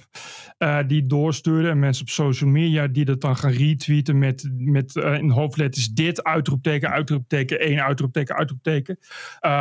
[0.58, 1.70] eh, die doorstuurden.
[1.70, 5.88] En mensen op social media die dat dan gaan retweeten met, met eh, in hoofdletters
[5.88, 8.98] dit, uitroepteken, uitroepteken, één, uitroepteken, uitroepteken.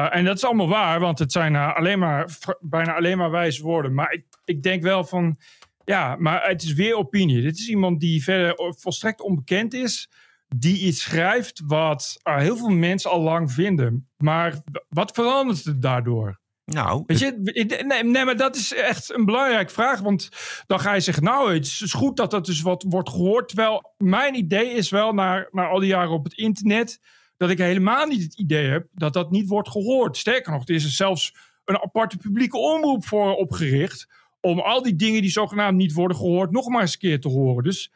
[0.09, 3.93] En dat is allemaal waar, want het zijn alleen maar, bijna alleen maar wijze woorden.
[3.93, 5.37] Maar ik, ik denk wel van,
[5.85, 7.41] ja, maar het is weer opinie.
[7.41, 10.09] Dit is iemand die verder volstrekt onbekend is
[10.55, 14.09] die iets schrijft wat eh, heel veel mensen al lang vinden.
[14.17, 16.41] Maar wat verandert het daardoor?
[16.65, 19.99] Nou, Weet je, nee, nee, maar dat is echt een belangrijke vraag.
[19.99, 20.29] Want
[20.67, 23.47] dan ga je zeggen, nou, het is goed dat dat dus wat wordt gehoord.
[23.47, 26.99] Terwijl mijn idee is wel, na, na al die jaren op het internet,
[27.37, 30.17] dat ik helemaal niet het idee heb dat dat niet wordt gehoord.
[30.17, 31.35] Sterker nog, er is er zelfs
[31.65, 34.07] een aparte publieke omroep voor opgericht.
[34.41, 37.29] Om al die dingen die zogenaamd niet worden gehoord, nog maar eens een keer te
[37.29, 37.63] horen.
[37.63, 37.91] Dus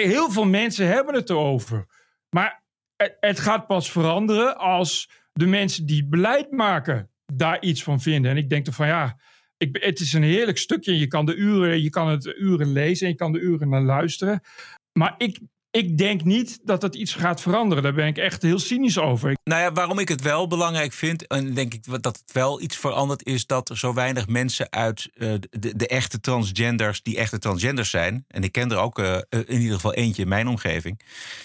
[0.00, 1.86] heel veel mensen hebben het erover.
[2.30, 2.62] Maar
[3.20, 8.30] het, gaat pas veranderen als de mensen die beleid maken daar iets van vinden.
[8.30, 9.20] En ik denk dan van ja,
[9.56, 10.98] ik, het is een heerlijk stukje.
[10.98, 13.82] Je kan, de uren, je kan het uren lezen en je kan de uren naar
[13.82, 14.40] luisteren.
[14.98, 15.40] Maar ik,
[15.74, 17.82] ik denk niet dat dat iets gaat veranderen.
[17.82, 19.36] Daar ben ik echt heel cynisch over.
[19.44, 22.76] Nou ja, waarom ik het wel belangrijk vind, en denk ik dat het wel iets
[22.76, 27.38] verandert, is dat er zo weinig mensen uit eh, de, de echte transgenders, die echte
[27.38, 31.00] transgenders zijn, en ik ken er ook eh, in ieder geval eentje in mijn omgeving,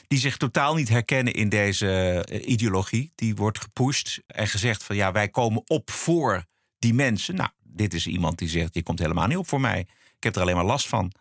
[0.07, 3.11] die zich totaal niet herkennen in deze eh, ideologie.
[3.15, 6.43] Die wordt gepusht en gezegd van ja, wij komen op voor
[6.79, 7.35] die mensen.
[7.35, 9.79] Nou, dit is iemand die zegt, je komt helemaal niet op voor mij.
[10.17, 11.11] Ik heb er alleen maar last van.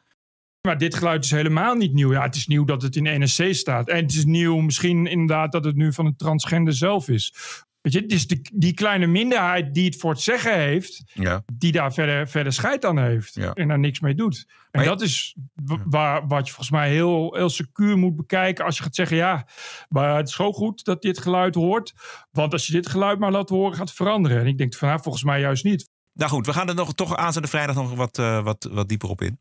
[0.62, 2.12] Maar dit geluid is helemaal niet nieuw.
[2.12, 3.88] Ja, het is nieuw dat het in NSC staat.
[3.88, 7.34] En het is nieuw misschien inderdaad dat het nu van een transgender zelf is.
[7.80, 11.42] Weet je, het is de, die kleine minderheid die het voor het zeggen heeft, Ja.
[11.52, 13.34] die daar verder, verder scheid aan heeft.
[13.34, 13.52] Ja.
[13.52, 14.46] En daar niks mee doet.
[14.70, 15.36] En je- dat is
[15.84, 18.64] waar, wat je volgens mij heel, heel secuur moet bekijken.
[18.64, 19.46] Als je gaat zeggen, ja,
[19.88, 21.92] maar het is gewoon goed dat dit geluid hoort.
[22.30, 24.40] Want als je dit geluid maar laat horen, gaat het veranderen.
[24.40, 25.88] En ik denk van, nou, volgens mij juist niet.
[26.14, 29.09] Nou goed, we gaan er nog toch aanstaande vrijdag nog wat, eh, wat, wat dieper
[29.09, 29.38] op in.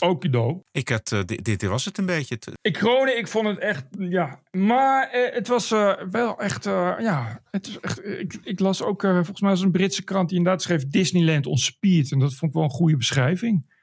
[0.00, 0.62] Okido.
[0.72, 2.38] Ik had, eh, dit, dit was het een beetje.
[2.60, 4.40] Ik Groningen, ik vond het echt, ja.
[4.50, 7.42] Maar eh, het was eh, wel echt, ja.
[7.50, 10.62] Het is echt, ik, ik las ook, volgens mij was een Britse krant die inderdaad
[10.62, 12.12] schreef Disneyland on Speed.
[12.12, 13.78] En dat vond ik wel een goede beschrijving.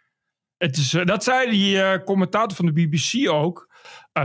[0.57, 3.69] Het is, dat zei die commentator van de BBC ook.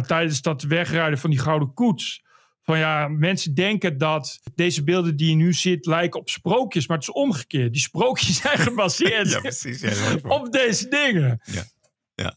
[0.07, 2.23] tijdens dat wegrijden van die gouden koets.
[2.63, 6.87] Van ja, mensen denken dat deze beelden die je nu ziet lijken op sprookjes.
[6.87, 7.73] Maar het is omgekeerd.
[7.73, 9.81] Die sprookjes zijn gebaseerd precies.
[9.81, 11.41] Ja, op deze dingen.
[11.43, 11.65] Ja,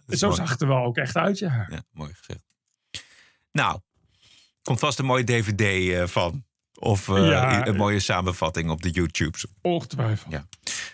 [0.08, 0.40] is Zo mooi.
[0.40, 1.66] zag het er wel ook echt uit, ja.
[1.70, 2.44] Ja, mooi gezegd.
[3.52, 3.80] Nou,
[4.62, 6.44] komt vast een mooie DVD eh, van.
[6.80, 7.68] Of eh, Ja.
[7.68, 9.46] een mooie samenvatting op de YouTubes.
[9.62, 10.32] Ongetwijfeld.
[10.32, 10.46] Ja.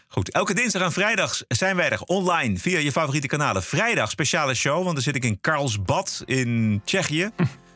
[0.08, 3.64] Goed, elke dinsdag en vrijdag zijn wij er online via je favoriete kanalen.
[3.64, 7.30] Vrijdag speciale show, want dan zit ik in Karlsbad in Tsjechië.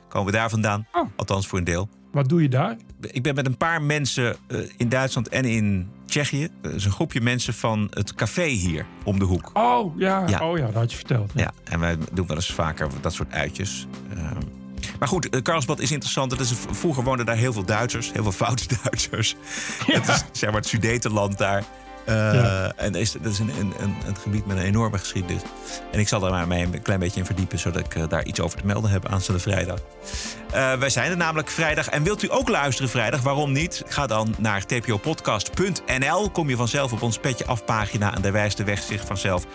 [0.09, 1.09] Komen we daar vandaan, Oh.
[1.16, 1.89] althans voor een deel.
[2.16, 2.78] Wat doe je daar?
[3.01, 6.49] Ik ben met een paar mensen eh, in Duitsland en in Tsjechië.
[6.61, 9.49] Dat is een groepje mensen van het café hier om de hoek.
[9.53, 10.49] Oh ja, Ja.
[10.49, 11.32] Oh, ja dat had je verteld.
[11.36, 13.88] Ja, en wij doen wel eens vaker dat soort uitjes.
[14.13, 14.41] Ehm,
[14.99, 16.39] maar goed, eh, Karlsbad is interessant.
[16.39, 19.36] Is, vroeger woonden daar heel veel Duitsers, heel veel foute Duitsers.
[19.86, 21.63] Het is zeg maar het Sudetenland daar.
[22.05, 22.63] Eh.
[22.63, 25.41] En dat is, dat is een, een, een, gebied met een enorme geschiedenis.
[25.91, 28.25] En ik zal daar maar mee een klein beetje in verdiepen, zodat ik eh, daar
[28.25, 29.79] iets over te melden heb aanstaande vrijdag.
[30.51, 31.89] Eh, wij zijn er namelijk vrijdag.
[31.89, 33.21] En wilt u ook luisteren vrijdag?
[33.21, 33.83] Waarom niet?
[33.87, 36.29] Ga dan naar tpopodcast.nl.
[36.29, 38.15] Kom je vanzelf op ons petje af pagina.
[38.15, 39.45] En daar wijst de weg zich vanzelf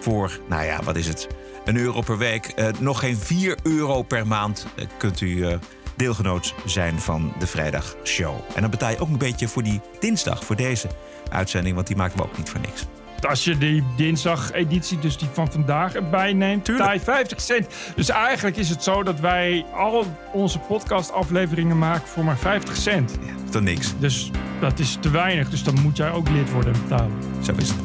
[0.00, 1.28] voor, nou ja, wat is het?
[1.64, 2.54] Een euro per week.
[2.78, 4.66] Nog geen 4 euro per maand
[4.98, 5.58] kunt u
[5.96, 8.34] deelgenoot zijn van de vrijdagshow.
[8.54, 10.88] En dan betaal je ook een beetje voor die dinsdag, voor deze
[11.30, 11.74] uitzending.
[11.74, 12.84] Want die maken we ook niet voor niks.
[13.28, 17.66] Als je die dinsdag-editie, dus die van vandaag, erbij neemt, je 50 cent.
[17.96, 23.18] Dus eigenlijk is het zo dat wij al onze podcast-afleveringen maken voor maar 50 cent.
[23.26, 23.94] Ja, dat is niks.
[23.98, 25.50] Dus dat is te weinig.
[25.50, 27.12] Dus dan moet jij ook lid worden en betalen.
[27.42, 27.78] Zo is het.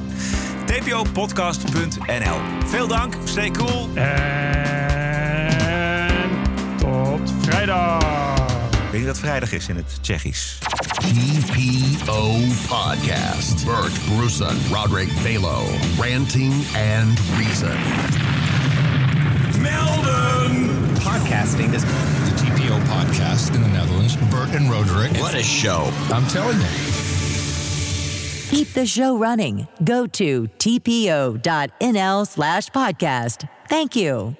[0.65, 2.37] tpopodcast.nl.
[2.65, 3.13] Veel dank.
[3.23, 3.89] Stay cool.
[3.95, 5.49] En
[6.77, 8.20] tot vrijdag.
[8.91, 10.57] Weet je dat vrijdag is in het Tsjechisch?
[10.89, 12.31] TPO
[12.67, 13.65] Podcast.
[13.65, 15.63] Bert Brussen, Roderick Balo,
[15.99, 17.77] Ranting and Reason.
[21.31, 24.15] podcasting this The TPO podcast in the Netherlands.
[24.29, 25.11] Bert and Roderick.
[25.19, 25.91] What a show.
[26.11, 26.67] I'm telling you.
[28.49, 29.67] Keep the show running.
[29.83, 33.47] Go to tpo.nl slash podcast.
[33.69, 34.35] Thank you.